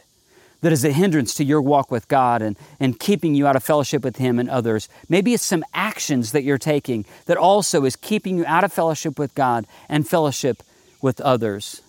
that 0.62 0.72
is 0.72 0.84
a 0.84 0.92
hindrance 0.92 1.34
to 1.34 1.44
your 1.44 1.60
walk 1.60 1.90
with 1.90 2.08
God 2.08 2.40
and, 2.40 2.56
and 2.80 2.98
keeping 2.98 3.34
you 3.34 3.46
out 3.46 3.56
of 3.56 3.64
fellowship 3.64 4.04
with 4.04 4.16
Him 4.16 4.38
and 4.38 4.48
others. 4.48 4.88
Maybe 5.08 5.34
it's 5.34 5.44
some 5.44 5.64
actions 5.74 6.32
that 6.32 6.44
you're 6.44 6.56
taking 6.56 7.04
that 7.26 7.36
also 7.36 7.84
is 7.84 7.96
keeping 7.96 8.38
you 8.38 8.46
out 8.46 8.64
of 8.64 8.72
fellowship 8.72 9.18
with 9.18 9.34
God 9.34 9.66
and 9.88 10.08
fellowship 10.08 10.62
with 11.02 11.20
others. 11.20 11.82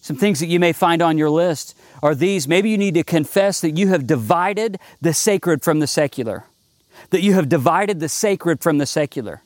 Some 0.00 0.16
things 0.16 0.40
that 0.40 0.46
you 0.46 0.60
may 0.60 0.72
find 0.72 1.02
on 1.02 1.18
your 1.18 1.30
list 1.30 1.76
are 2.02 2.14
these. 2.14 2.46
Maybe 2.46 2.70
you 2.70 2.78
need 2.78 2.94
to 2.94 3.04
confess 3.04 3.60
that 3.60 3.76
you 3.76 3.88
have 3.88 4.06
divided 4.06 4.78
the 5.00 5.14
sacred 5.14 5.62
from 5.62 5.80
the 5.80 5.86
secular, 5.86 6.44
that 7.10 7.22
you 7.22 7.34
have 7.34 7.48
divided 7.48 8.00
the 8.00 8.08
sacred 8.08 8.60
from 8.60 8.78
the 8.78 8.86
secular. 8.86 9.42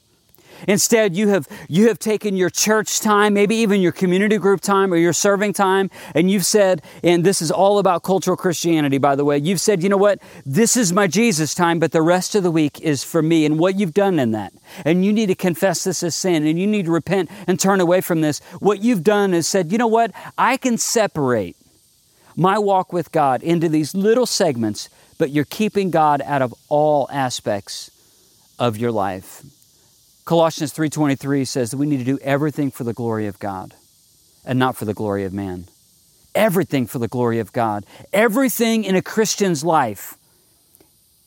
Instead, 0.68 1.16
you 1.16 1.28
have, 1.28 1.48
you 1.68 1.88
have 1.88 1.98
taken 1.98 2.36
your 2.36 2.50
church 2.50 3.00
time, 3.00 3.34
maybe 3.34 3.56
even 3.56 3.80
your 3.80 3.92
community 3.92 4.38
group 4.38 4.60
time 4.60 4.92
or 4.92 4.96
your 4.96 5.12
serving 5.12 5.52
time, 5.52 5.90
and 6.14 6.30
you've 6.30 6.46
said, 6.46 6.82
and 7.02 7.24
this 7.24 7.42
is 7.42 7.50
all 7.50 7.78
about 7.78 8.02
cultural 8.02 8.36
Christianity, 8.36 8.98
by 8.98 9.16
the 9.16 9.24
way, 9.24 9.38
you've 9.38 9.60
said, 9.60 9.82
you 9.82 9.88
know 9.88 9.96
what? 9.96 10.20
This 10.46 10.76
is 10.76 10.92
my 10.92 11.06
Jesus 11.06 11.54
time, 11.54 11.78
but 11.78 11.92
the 11.92 12.02
rest 12.02 12.34
of 12.34 12.42
the 12.42 12.50
week 12.50 12.80
is 12.80 13.04
for 13.04 13.22
me 13.22 13.44
and 13.44 13.58
what 13.58 13.78
you've 13.78 13.94
done 13.94 14.18
in 14.18 14.32
that. 14.32 14.52
And 14.84 15.04
you 15.04 15.12
need 15.12 15.26
to 15.26 15.34
confess 15.34 15.84
this 15.84 16.02
as 16.02 16.14
sin 16.14 16.46
and 16.46 16.58
you 16.58 16.66
need 16.66 16.86
to 16.86 16.90
repent 16.90 17.30
and 17.46 17.58
turn 17.58 17.80
away 17.80 18.00
from 18.00 18.20
this. 18.20 18.40
What 18.60 18.82
you've 18.82 19.04
done 19.04 19.34
is 19.34 19.46
said, 19.46 19.72
you 19.72 19.78
know 19.78 19.86
what? 19.86 20.12
I 20.38 20.56
can 20.56 20.78
separate 20.78 21.56
my 22.36 22.58
walk 22.58 22.92
with 22.92 23.12
God 23.12 23.42
into 23.42 23.68
these 23.68 23.94
little 23.94 24.26
segments, 24.26 24.88
but 25.18 25.30
you're 25.30 25.44
keeping 25.44 25.90
God 25.90 26.22
out 26.22 26.42
of 26.42 26.54
all 26.68 27.08
aspects 27.12 27.90
of 28.58 28.76
your 28.76 28.92
life. 28.92 29.42
Colossians 30.24 30.72
3:23 30.72 31.44
says 31.44 31.70
that 31.70 31.76
we 31.76 31.86
need 31.86 31.98
to 31.98 32.04
do 32.04 32.18
everything 32.22 32.70
for 32.70 32.84
the 32.84 32.92
glory 32.92 33.26
of 33.26 33.38
God 33.38 33.74
and 34.44 34.58
not 34.58 34.76
for 34.76 34.84
the 34.84 34.94
glory 34.94 35.24
of 35.24 35.32
man. 35.32 35.66
Everything 36.34 36.86
for 36.86 36.98
the 36.98 37.08
glory 37.08 37.38
of 37.38 37.52
God. 37.52 37.84
Everything 38.12 38.84
in 38.84 38.94
a 38.94 39.02
Christian's 39.02 39.64
life 39.64 40.16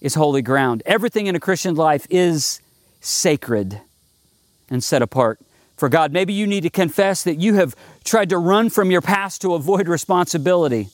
is 0.01 0.15
holy 0.15 0.41
ground. 0.41 0.81
Everything 0.85 1.27
in 1.27 1.35
a 1.35 1.39
Christian's 1.39 1.77
life 1.77 2.07
is 2.09 2.61
sacred 3.01 3.81
and 4.69 4.83
set 4.83 5.01
apart 5.01 5.39
for 5.75 5.89
God. 5.89 6.11
Maybe 6.11 6.33
you 6.33 6.47
need 6.47 6.61
to 6.61 6.69
confess 6.69 7.23
that 7.23 7.35
you 7.35 7.55
have 7.55 7.75
tried 8.03 8.29
to 8.29 8.37
run 8.37 8.69
from 8.69 8.91
your 8.91 9.01
past 9.01 9.41
to 9.41 9.53
avoid 9.53 9.87
responsibility. 9.87 10.89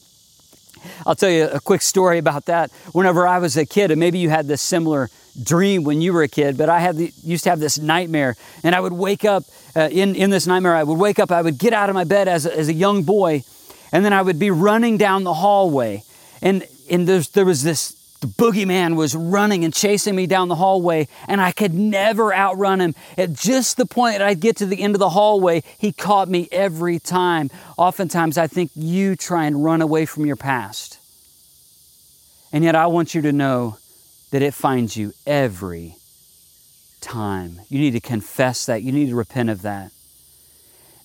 I'll 1.05 1.15
tell 1.15 1.29
you 1.29 1.47
a 1.47 1.59
quick 1.59 1.81
story 1.81 2.17
about 2.17 2.45
that. 2.45 2.71
Whenever 2.91 3.27
I 3.27 3.39
was 3.39 3.57
a 3.57 3.65
kid, 3.65 3.91
and 3.91 3.99
maybe 3.99 4.19
you 4.19 4.29
had 4.29 4.47
this 4.47 4.61
similar 4.61 5.09
dream 5.41 5.83
when 5.83 6.01
you 6.01 6.13
were 6.13 6.23
a 6.23 6.27
kid, 6.27 6.57
but 6.57 6.69
I 6.69 6.79
had 6.79 6.97
the, 6.97 7.13
used 7.23 7.43
to 7.45 7.49
have 7.49 7.59
this 7.59 7.79
nightmare, 7.79 8.35
and 8.63 8.75
I 8.75 8.79
would 8.79 8.93
wake 8.93 9.25
up 9.25 9.43
uh, 9.75 9.89
in, 9.91 10.15
in 10.15 10.29
this 10.29 10.47
nightmare. 10.47 10.75
I 10.75 10.83
would 10.83 10.97
wake 10.97 11.19
up, 11.19 11.31
I 11.31 11.41
would 11.41 11.57
get 11.57 11.73
out 11.73 11.89
of 11.89 11.93
my 11.95 12.03
bed 12.03 12.27
as 12.27 12.45
a, 12.45 12.57
as 12.57 12.67
a 12.67 12.73
young 12.73 13.03
boy, 13.03 13.43
and 13.91 14.03
then 14.03 14.13
I 14.13 14.21
would 14.21 14.39
be 14.39 14.51
running 14.51 14.97
down 14.97 15.23
the 15.23 15.33
hallway. 15.33 16.03
And, 16.41 16.67
and 16.89 17.07
there 17.07 17.45
was 17.45 17.63
this 17.63 17.95
the 18.21 18.27
boogeyman 18.27 18.95
was 18.95 19.15
running 19.15 19.65
and 19.65 19.73
chasing 19.73 20.15
me 20.15 20.27
down 20.27 20.47
the 20.47 20.55
hallway, 20.55 21.07
and 21.27 21.41
I 21.41 21.51
could 21.51 21.73
never 21.73 22.33
outrun 22.33 22.79
him. 22.79 22.95
At 23.17 23.33
just 23.33 23.77
the 23.77 23.85
point 23.87 24.19
that 24.19 24.27
I'd 24.27 24.39
get 24.39 24.57
to 24.57 24.67
the 24.67 24.81
end 24.81 24.93
of 24.95 24.99
the 24.99 25.09
hallway, 25.09 25.63
he 25.79 25.91
caught 25.91 26.29
me 26.29 26.47
every 26.51 26.99
time. 26.99 27.49
Oftentimes, 27.77 28.37
I 28.37 28.45
think 28.45 28.69
you 28.75 29.15
try 29.15 29.45
and 29.45 29.63
run 29.63 29.81
away 29.81 30.05
from 30.05 30.27
your 30.27 30.35
past. 30.35 30.99
And 32.53 32.63
yet, 32.63 32.75
I 32.75 32.85
want 32.87 33.15
you 33.15 33.23
to 33.23 33.31
know 33.31 33.77
that 34.29 34.43
it 34.43 34.53
finds 34.53 34.95
you 34.95 35.13
every 35.25 35.95
time. 37.01 37.59
You 37.69 37.79
need 37.79 37.91
to 37.91 37.99
confess 37.99 38.67
that. 38.67 38.83
You 38.83 38.91
need 38.91 39.09
to 39.09 39.15
repent 39.15 39.49
of 39.49 39.63
that. 39.63 39.91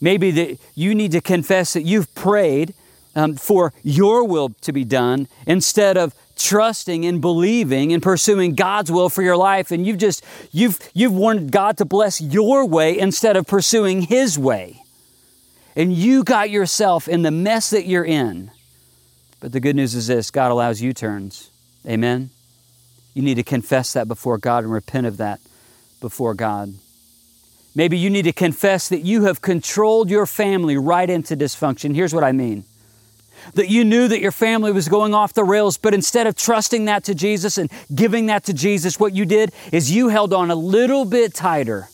Maybe 0.03 0.31
that 0.33 0.59
you 0.75 0.95
need 0.95 1.13
to 1.13 1.23
confess 1.23 1.73
that 1.73 1.83
you've 1.83 2.15
prayed 2.15 2.75
um, 3.15 3.37
for 3.37 3.73
your 3.83 4.25
will 4.25 4.51
to 4.61 4.73
be 4.73 4.85
done 4.85 5.29
instead 5.47 5.97
of 5.97 6.15
trusting 6.37 7.05
and 7.05 7.21
believing 7.21 7.93
and 7.93 8.03
pursuing 8.03 8.55
God's 8.55 8.93
will 8.93 9.09
for 9.09 9.23
your 9.23 9.37
life 9.37 9.71
and 9.71 9.87
you've 9.87 9.99
just 9.99 10.25
you've 10.53 10.79
you've 10.95 11.15
wanted 11.15 11.51
God 11.51 11.79
to 11.79 11.85
bless 11.85 12.21
your 12.21 12.67
way 12.67 12.99
instead 12.99 13.37
of 13.37 13.47
pursuing 13.47 14.03
his 14.03 14.39
way. 14.39 14.83
And 15.75 15.93
you 15.93 16.25
got 16.25 16.51
yourself 16.51 17.09
in 17.09 17.23
the 17.23 17.31
mess 17.31 17.71
that 17.71 17.87
you're 17.87 18.05
in. 18.05 18.51
But 19.41 19.53
the 19.53 19.61
good 19.61 19.77
news 19.77 19.95
is 19.95 20.07
this, 20.07 20.31
God 20.31 20.51
allows 20.51 20.81
U-turns. 20.81 21.51
Amen. 21.87 22.31
You 23.13 23.23
need 23.23 23.35
to 23.35 23.43
confess 23.43 23.93
that 23.93 24.09
before 24.09 24.39
God 24.39 24.65
and 24.65 24.73
repent 24.73 25.07
of 25.07 25.19
that 25.19 25.41
before 26.01 26.35
God. 26.35 26.75
Maybe 27.75 27.99
you 27.99 28.09
need 28.09 28.23
to 28.23 28.33
confess 28.33 28.89
that 28.89 29.01
you 29.01 29.25
have 29.25 29.43
controlled 29.43 30.09
your 30.09 30.25
family 30.25 30.79
right 30.79 31.09
into 31.09 31.37
dysfunction. 31.37 31.95
Here's 31.95 32.15
what 32.15 32.25
I 32.25 32.33
mean 32.33 32.65
that 33.55 33.69
you 33.69 33.85
knew 33.85 34.09
that 34.09 34.21
your 34.21 34.33
family 34.33 34.73
was 34.73 34.89
going 34.89 35.15
off 35.15 35.33
the 35.33 35.45
rails, 35.45 35.79
but 35.79 35.95
instead 35.95 36.27
of 36.27 36.35
trusting 36.35 36.87
that 36.87 37.05
to 37.05 37.15
Jesus 37.15 37.59
and 37.59 37.71
giving 37.95 38.27
that 38.27 38.45
to 38.45 38.53
Jesus, 38.53 39.01
what 39.01 39.15
you 39.15 39.25
did 39.25 39.53
is 39.73 39.91
you 39.91 40.09
held 40.09 40.33
on 40.33 40.51
a 40.51 40.55
little 40.55 41.05
bit 41.05 41.35
tighter. 41.35 41.89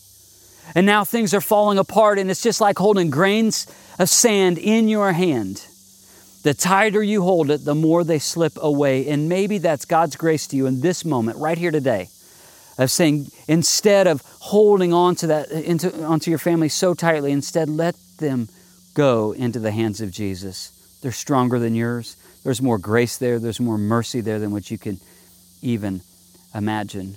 And 0.75 0.87
now 0.87 1.05
things 1.05 1.35
are 1.35 1.41
falling 1.41 1.79
apart, 1.79 2.19
and 2.19 2.31
it's 2.31 2.43
just 2.43 2.61
like 2.61 2.79
holding 2.79 3.11
grains 3.11 3.67
of 3.99 4.09
sand 4.09 4.59
in 4.59 4.89
your 4.89 5.13
hand. 5.13 5.67
The 6.45 6.55
tighter 6.55 7.03
you 7.03 7.23
hold 7.23 7.51
it, 7.51 7.65
the 7.65 7.75
more 7.75 8.03
they 8.03 8.19
slip 8.19 8.55
away. 8.57 9.07
And 9.09 9.29
maybe 9.29 9.59
that's 9.59 9.85
God's 9.85 10.17
grace 10.17 10.47
to 10.49 10.57
you 10.57 10.67
in 10.67 10.81
this 10.81 11.05
moment, 11.05 11.39
right 11.39 11.59
here 11.59 11.71
today, 11.71 12.09
of 12.79 12.91
saying, 12.91 13.27
instead 13.47 14.07
of 14.07 14.23
holding 14.41 14.93
on 14.93 15.15
to 15.17 15.27
that, 15.29 15.51
into, 15.51 16.03
onto 16.03 16.31
your 16.31 16.39
family 16.39 16.69
so 16.69 16.95
tightly, 16.95 17.33
instead 17.33 17.69
let 17.69 17.95
them 18.19 18.49
go 18.95 19.33
into 19.33 19.59
the 19.59 19.71
hands 19.71 20.01
of 20.01 20.11
Jesus. 20.11 20.72
They're 21.03 21.13
stronger 21.13 21.59
than 21.59 21.75
yours. 21.75 22.17
There's 22.45 22.63
more 22.63 22.79
grace 22.79 23.19
there, 23.19 23.39
there's 23.39 23.61
more 23.61 23.79
mercy 23.79 24.21
there 24.21 24.39
than 24.39 24.53
what 24.53 24.71
you 24.71 24.79
can 24.79 24.99
even 25.61 26.01
imagine. 26.55 27.17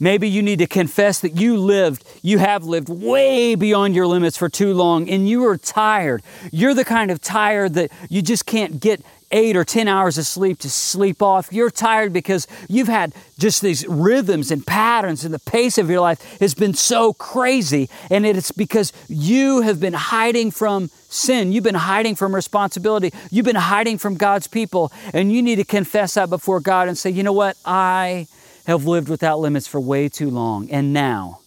Maybe 0.00 0.28
you 0.28 0.42
need 0.42 0.60
to 0.60 0.66
confess 0.66 1.20
that 1.20 1.36
you 1.36 1.56
lived, 1.58 2.04
you 2.22 2.38
have 2.38 2.64
lived 2.64 2.88
way 2.88 3.56
beyond 3.56 3.96
your 3.96 4.06
limits 4.06 4.36
for 4.36 4.48
too 4.48 4.72
long 4.72 5.08
and 5.10 5.28
you 5.28 5.44
are 5.46 5.56
tired. 5.56 6.22
You're 6.52 6.74
the 6.74 6.84
kind 6.84 7.10
of 7.10 7.20
tired 7.20 7.74
that 7.74 7.90
you 8.08 8.22
just 8.22 8.46
can't 8.46 8.80
get 8.80 9.02
eight 9.30 9.56
or 9.56 9.64
10 9.64 9.88
hours 9.88 10.18
of 10.18 10.26
sleep 10.26 10.58
to 10.60 10.70
sleep 10.70 11.22
off. 11.22 11.52
You're 11.52 11.70
tired 11.70 12.12
because 12.12 12.46
you've 12.68 12.88
had 12.88 13.14
just 13.38 13.62
these 13.62 13.86
rhythms 13.86 14.50
and 14.50 14.66
patterns, 14.66 15.24
and 15.24 15.32
the 15.32 15.38
pace 15.38 15.78
of 15.78 15.90
your 15.90 16.00
life 16.00 16.38
has 16.40 16.54
been 16.54 16.74
so 16.74 17.12
crazy. 17.12 17.88
And 18.10 18.26
it's 18.26 18.52
because 18.52 18.92
you 19.08 19.60
have 19.62 19.80
been 19.80 19.92
hiding 19.92 20.50
from 20.50 20.88
sin. 21.08 21.52
You've 21.52 21.64
been 21.64 21.74
hiding 21.74 22.14
from 22.14 22.34
responsibility. 22.34 23.12
You've 23.30 23.46
been 23.46 23.56
hiding 23.56 23.98
from 23.98 24.16
God's 24.16 24.46
people. 24.46 24.92
And 25.12 25.32
you 25.32 25.42
need 25.42 25.56
to 25.56 25.64
confess 25.64 26.14
that 26.14 26.30
before 26.30 26.60
God 26.60 26.88
and 26.88 26.96
say, 26.96 27.10
you 27.10 27.22
know 27.22 27.32
what? 27.32 27.56
I 27.64 28.26
have 28.66 28.86
lived 28.86 29.08
without 29.08 29.40
limits 29.40 29.66
for 29.66 29.80
way 29.80 30.08
too 30.08 30.30
long. 30.30 30.70
And 30.70 30.92
now, 30.92 31.40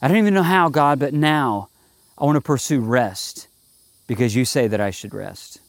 I 0.00 0.08
don't 0.08 0.18
even 0.18 0.34
know 0.34 0.42
how, 0.42 0.68
God, 0.68 0.98
but 0.98 1.14
now 1.14 1.68
I 2.18 2.24
want 2.24 2.36
to 2.36 2.40
pursue 2.40 2.80
rest 2.80 3.48
because 4.06 4.36
you 4.36 4.44
say 4.44 4.68
that 4.68 4.80
I 4.80 4.90
should 4.90 5.14
rest. 5.14 5.60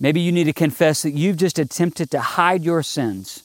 Maybe 0.00 0.20
you 0.20 0.32
need 0.32 0.44
to 0.44 0.54
confess 0.54 1.02
that 1.02 1.10
you've 1.10 1.36
just 1.36 1.58
attempted 1.58 2.10
to 2.12 2.20
hide 2.20 2.64
your 2.64 2.82
sins 2.82 3.42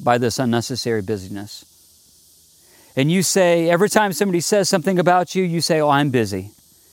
by 0.00 0.16
this 0.16 0.38
unnecessary 0.38 1.02
busyness. 1.02 1.64
And 2.96 3.12
you 3.12 3.22
say, 3.22 3.68
every 3.68 3.90
time 3.90 4.14
somebody 4.14 4.40
says 4.40 4.70
something 4.70 4.98
about 4.98 5.34
you, 5.34 5.44
you 5.44 5.60
say, 5.60 5.80
Oh, 5.80 5.90
I'm 5.90 6.08
busy. 6.08 6.52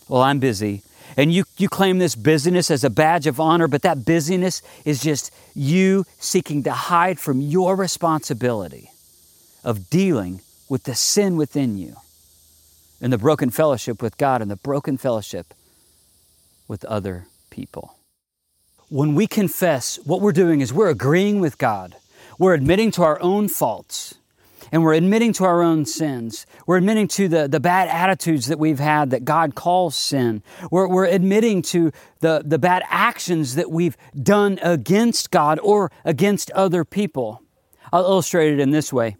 Well, 0.09 0.21
I'm 0.21 0.39
busy. 0.39 0.83
And 1.15 1.33
you, 1.33 1.45
you 1.57 1.69
claim 1.69 1.99
this 1.99 2.15
busyness 2.15 2.69
as 2.69 2.83
a 2.83 2.89
badge 2.89 3.25
of 3.25 3.39
honor, 3.39 3.67
but 3.67 3.83
that 3.83 4.03
busyness 4.03 4.61
is 4.83 5.01
just 5.01 5.33
you 5.53 6.05
seeking 6.19 6.63
to 6.63 6.71
hide 6.71 7.19
from 7.19 7.39
your 7.39 7.75
responsibility 7.75 8.89
of 9.63 9.89
dealing 9.89 10.41
with 10.67 10.83
the 10.83 10.95
sin 10.95 11.37
within 11.37 11.77
you 11.77 11.95
and 12.99 13.13
the 13.13 13.17
broken 13.17 13.49
fellowship 13.49 14.01
with 14.01 14.17
God 14.17 14.41
and 14.41 14.49
the 14.49 14.55
broken 14.55 14.97
fellowship 14.97 15.53
with 16.67 16.83
other 16.85 17.27
people 17.49 17.95
when 18.89 19.15
we 19.15 19.27
confess, 19.27 19.97
what 20.05 20.21
we're 20.21 20.31
doing 20.31 20.61
is 20.61 20.73
we're 20.73 20.89
agreeing 20.89 21.39
with 21.39 21.57
God. 21.57 21.95
We're 22.37 22.53
admitting 22.53 22.91
to 22.91 23.03
our 23.03 23.21
own 23.21 23.47
faults 23.47 24.15
and 24.73 24.83
we're 24.83 24.95
admitting 24.95 25.33
to 25.33 25.45
our 25.45 25.61
own 25.61 25.85
sins. 25.85 26.47
We're 26.65 26.77
admitting 26.77 27.07
to 27.09 27.27
the, 27.27 27.47
the 27.47 27.59
bad 27.59 27.89
attitudes 27.89 28.47
that 28.47 28.57
we've 28.57 28.79
had 28.79 29.11
that 29.11 29.23
God 29.23 29.53
calls 29.53 29.95
sin. 29.95 30.41
We're, 30.71 30.87
we're 30.87 31.05
admitting 31.05 31.61
to 31.63 31.91
the, 32.21 32.41
the 32.43 32.57
bad 32.57 32.81
actions 32.89 33.53
that 33.53 33.69
we've 33.69 33.95
done 34.21 34.57
against 34.63 35.29
God 35.29 35.59
or 35.61 35.91
against 36.03 36.49
other 36.51 36.83
people. 36.83 37.43
I'll 37.91 38.03
illustrate 38.03 38.51
it 38.51 38.59
in 38.59 38.71
this 38.71 38.91
way. 38.91 39.15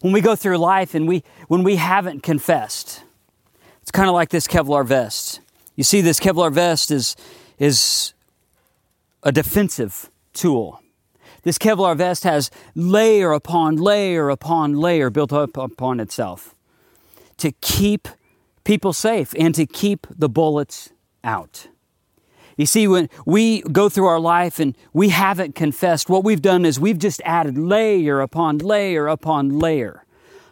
When 0.00 0.14
we 0.14 0.22
go 0.22 0.34
through 0.34 0.56
life 0.56 0.94
and 0.94 1.06
we, 1.06 1.22
when 1.48 1.62
we 1.62 1.76
haven't 1.76 2.22
confessed, 2.22 3.02
it's 3.82 3.90
kind 3.90 4.08
of 4.08 4.14
like 4.14 4.30
this 4.30 4.46
Kevlar 4.46 4.86
vest. 4.86 5.40
You 5.76 5.84
see, 5.84 6.00
this 6.00 6.18
Kevlar 6.18 6.50
vest 6.50 6.90
is, 6.90 7.14
is 7.58 8.14
a 9.22 9.32
defensive 9.32 10.10
tool. 10.32 10.82
This 11.42 11.58
Kevlar 11.58 11.96
vest 11.96 12.24
has 12.24 12.50
layer 12.74 13.32
upon 13.32 13.76
layer 13.76 14.28
upon 14.28 14.74
layer 14.74 15.10
built 15.10 15.32
up 15.32 15.56
upon 15.56 16.00
itself 16.00 16.54
to 17.38 17.52
keep 17.60 18.08
people 18.64 18.92
safe 18.92 19.34
and 19.38 19.54
to 19.54 19.64
keep 19.66 20.06
the 20.10 20.28
bullets 20.28 20.90
out. 21.24 21.68
You 22.56 22.66
see, 22.66 22.88
when 22.88 23.08
we 23.24 23.62
go 23.62 23.88
through 23.88 24.06
our 24.06 24.18
life 24.18 24.58
and 24.58 24.76
we 24.92 25.10
haven't 25.10 25.54
confessed, 25.54 26.10
what 26.10 26.24
we've 26.24 26.42
done 26.42 26.64
is 26.64 26.80
we've 26.80 26.98
just 26.98 27.22
added 27.24 27.56
layer 27.56 28.20
upon 28.20 28.58
layer 28.58 29.06
upon 29.06 29.60
layer 29.60 30.04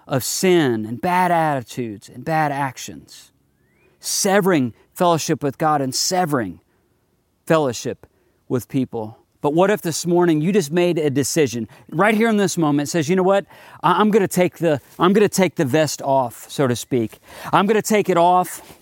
of 0.07 0.23
sin 0.23 0.87
and 0.87 1.01
bad 1.01 1.33
attitudes 1.33 2.09
and 2.09 2.25
bad 2.25 2.53
actions, 2.53 3.33
severing 3.99 4.73
fellowship 4.95 5.43
with 5.43 5.59
God 5.59 5.81
and 5.81 5.93
severing 5.93 6.61
fellowship 7.47 8.07
with 8.49 8.69
people. 8.69 9.19
But 9.41 9.55
what 9.55 9.71
if 9.71 9.83
this 9.83 10.07
morning 10.07 10.41
you 10.41 10.53
just 10.53 10.73
made 10.73 10.99
a 10.99 11.11
decision 11.11 11.69
right 11.91 12.15
here 12.15 12.29
in 12.29 12.37
this 12.37 12.59
moment 12.59 12.89
says, 12.89 13.09
you 13.09 13.15
know 13.15 13.23
what? 13.23 13.47
I'm 13.83 14.11
going 14.11 14.23
to 14.23 14.29
take 14.29 14.59
the 14.59 14.81
I'm 14.99 15.13
going 15.13 15.29
to 15.29 15.35
take 15.35 15.55
the 15.55 15.65
vest 15.65 16.03
off, 16.03 16.51
so 16.51 16.67
to 16.67 16.75
speak. 16.75 17.19
I'm 17.53 17.67
going 17.67 17.81
to 17.81 17.89
take 17.89 18.09
it 18.09 18.17
off. 18.17 18.76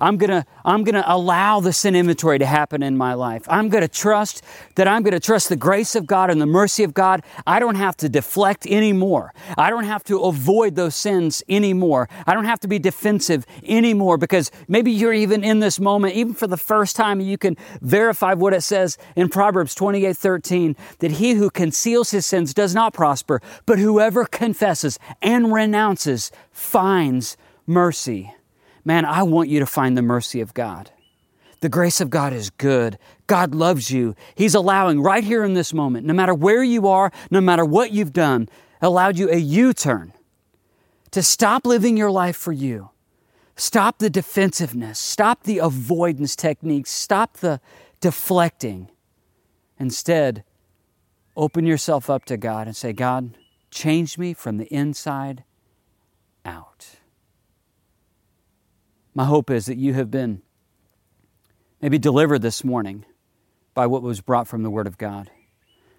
I'm 0.00 0.16
going 0.16 0.30
to 0.30 0.46
I'm 0.64 0.84
going 0.84 0.94
to 0.94 1.12
allow 1.12 1.60
the 1.60 1.72
sin 1.72 1.94
inventory 1.94 2.38
to 2.38 2.46
happen 2.46 2.82
in 2.82 2.96
my 2.96 3.14
life. 3.14 3.44
I'm 3.48 3.68
going 3.68 3.82
to 3.82 3.88
trust 3.88 4.42
that 4.76 4.88
I'm 4.88 5.02
going 5.02 5.12
to 5.12 5.20
trust 5.20 5.48
the 5.48 5.56
grace 5.56 5.94
of 5.94 6.06
God 6.06 6.30
and 6.30 6.40
the 6.40 6.46
mercy 6.46 6.84
of 6.84 6.94
God. 6.94 7.22
I 7.46 7.60
don't 7.60 7.74
have 7.74 7.96
to 7.98 8.08
deflect 8.08 8.66
anymore. 8.66 9.32
I 9.58 9.70
don't 9.70 9.84
have 9.84 10.04
to 10.04 10.20
avoid 10.20 10.74
those 10.74 10.94
sins 10.94 11.42
anymore. 11.48 12.08
I 12.26 12.34
don't 12.34 12.44
have 12.44 12.60
to 12.60 12.68
be 12.68 12.78
defensive 12.78 13.46
anymore 13.64 14.16
because 14.18 14.50
maybe 14.68 14.90
you're 14.90 15.12
even 15.12 15.44
in 15.44 15.60
this 15.60 15.78
moment, 15.78 16.14
even 16.14 16.34
for 16.34 16.46
the 16.46 16.56
first 16.56 16.96
time, 16.96 17.20
you 17.20 17.38
can 17.38 17.56
verify 17.80 18.34
what 18.34 18.54
it 18.54 18.62
says 18.62 18.98
in 19.16 19.28
Proverbs 19.28 19.74
28 19.74 20.16
13 20.16 20.76
that 21.00 21.12
he 21.12 21.34
who 21.34 21.50
conceals 21.50 22.10
his 22.10 22.26
sins 22.26 22.54
does 22.54 22.74
not 22.74 22.92
prosper, 22.92 23.40
but 23.66 23.78
whoever 23.78 24.24
confesses 24.24 24.98
and 25.22 25.52
renounces 25.52 26.30
finds 26.52 27.36
mercy. 27.66 28.34
Man, 28.84 29.04
I 29.04 29.22
want 29.22 29.48
you 29.48 29.60
to 29.60 29.66
find 29.66 29.96
the 29.96 30.02
mercy 30.02 30.40
of 30.40 30.54
God. 30.54 30.90
The 31.60 31.68
grace 31.68 32.00
of 32.00 32.08
God 32.08 32.32
is 32.32 32.50
good. 32.50 32.98
God 33.26 33.54
loves 33.54 33.90
you. 33.90 34.14
He's 34.34 34.54
allowing 34.54 35.02
right 35.02 35.22
here 35.22 35.44
in 35.44 35.54
this 35.54 35.74
moment, 35.74 36.06
no 36.06 36.14
matter 36.14 36.34
where 36.34 36.62
you 36.62 36.88
are, 36.88 37.12
no 37.30 37.40
matter 37.40 37.64
what 37.64 37.92
you've 37.92 38.12
done, 38.12 38.48
allowed 38.80 39.18
you 39.18 39.30
a 39.30 39.36
U 39.36 39.72
turn 39.72 40.14
to 41.10 41.22
stop 41.22 41.66
living 41.66 41.96
your 41.96 42.10
life 42.10 42.36
for 42.36 42.52
you. 42.52 42.90
Stop 43.56 43.98
the 43.98 44.08
defensiveness. 44.08 44.98
Stop 44.98 45.42
the 45.42 45.58
avoidance 45.58 46.34
techniques. 46.34 46.90
Stop 46.90 47.38
the 47.38 47.60
deflecting. 48.00 48.88
Instead, 49.78 50.44
open 51.36 51.66
yourself 51.66 52.08
up 52.08 52.24
to 52.26 52.38
God 52.38 52.66
and 52.66 52.74
say, 52.74 52.94
God, 52.94 53.36
change 53.70 54.16
me 54.16 54.32
from 54.32 54.56
the 54.56 54.72
inside 54.72 55.44
out. 56.44 56.99
My 59.20 59.26
hope 59.26 59.50
is 59.50 59.66
that 59.66 59.76
you 59.76 59.92
have 59.92 60.10
been 60.10 60.40
maybe 61.82 61.98
delivered 61.98 62.40
this 62.40 62.64
morning 62.64 63.04
by 63.74 63.86
what 63.86 64.00
was 64.00 64.22
brought 64.22 64.48
from 64.48 64.62
the 64.62 64.70
Word 64.70 64.86
of 64.86 64.96
God. 64.96 65.30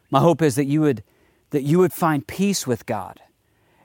My 0.09 0.19
hope 0.19 0.41
is 0.41 0.55
that 0.55 0.65
you 0.65 0.81
would, 0.81 1.03
that 1.51 1.61
you 1.61 1.77
would 1.77 1.93
find 1.93 2.25
peace 2.25 2.65
with 2.65 2.87
God, 2.87 3.19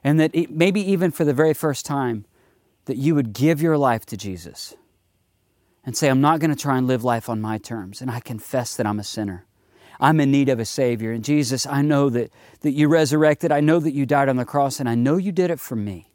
and 0.03 0.19
that 0.19 0.31
it, 0.33 0.49
maybe 0.49 0.81
even 0.81 1.11
for 1.11 1.23
the 1.23 1.35
very 1.35 1.53
first 1.53 1.85
time, 1.85 2.25
that 2.85 2.97
you 2.97 3.13
would 3.13 3.31
give 3.31 3.61
your 3.61 3.77
life 3.77 4.07
to 4.07 4.17
Jesus 4.17 4.73
and 5.85 5.95
say, 5.95 6.09
I'm 6.09 6.19
not 6.19 6.39
going 6.39 6.49
to 6.49 6.59
try 6.59 6.79
and 6.79 6.87
live 6.87 7.03
life 7.03 7.29
on 7.29 7.39
my 7.39 7.59
terms, 7.59 8.01
and 8.01 8.09
I 8.09 8.21
confess 8.21 8.75
that 8.75 8.87
I'm 8.87 8.99
a 8.99 9.03
sinner. 9.03 9.45
I'm 9.99 10.19
in 10.19 10.31
need 10.31 10.49
of 10.49 10.59
a 10.59 10.65
Savior. 10.65 11.11
And 11.11 11.23
Jesus, 11.23 11.67
I 11.67 11.83
know 11.83 12.09
that, 12.09 12.31
that 12.61 12.71
you 12.71 12.87
resurrected. 12.87 13.51
I 13.51 13.59
know 13.59 13.79
that 13.81 13.93
you 13.93 14.07
died 14.07 14.29
on 14.29 14.37
the 14.37 14.45
cross, 14.45 14.79
and 14.79 14.89
I 14.89 14.95
know 14.95 15.17
you 15.17 15.31
did 15.31 15.51
it 15.51 15.59
for 15.59 15.75
me 15.75 16.11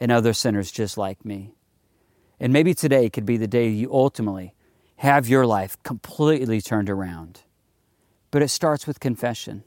and 0.00 0.10
other 0.10 0.32
sinners 0.32 0.72
just 0.72 0.96
like 0.96 1.22
me. 1.22 1.52
And 2.42 2.52
maybe 2.52 2.74
today 2.74 3.08
could 3.08 3.24
be 3.24 3.36
the 3.36 3.46
day 3.46 3.68
you 3.68 3.94
ultimately 3.94 4.52
have 4.96 5.28
your 5.28 5.46
life 5.46 5.80
completely 5.84 6.60
turned 6.60 6.90
around. 6.90 7.42
But 8.32 8.42
it 8.42 8.48
starts 8.48 8.84
with 8.84 8.98
confession, 8.98 9.62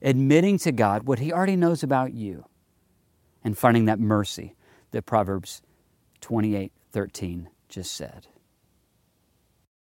admitting 0.00 0.56
to 0.60 0.72
God 0.72 1.02
what 1.02 1.18
He 1.18 1.30
already 1.30 1.54
knows 1.54 1.82
about 1.82 2.14
you, 2.14 2.46
and 3.44 3.58
finding 3.58 3.84
that 3.84 4.00
mercy 4.00 4.54
that 4.92 5.04
Proverbs 5.04 5.60
28 6.22 6.72
13 6.92 7.50
just 7.68 7.92
said. 7.92 8.26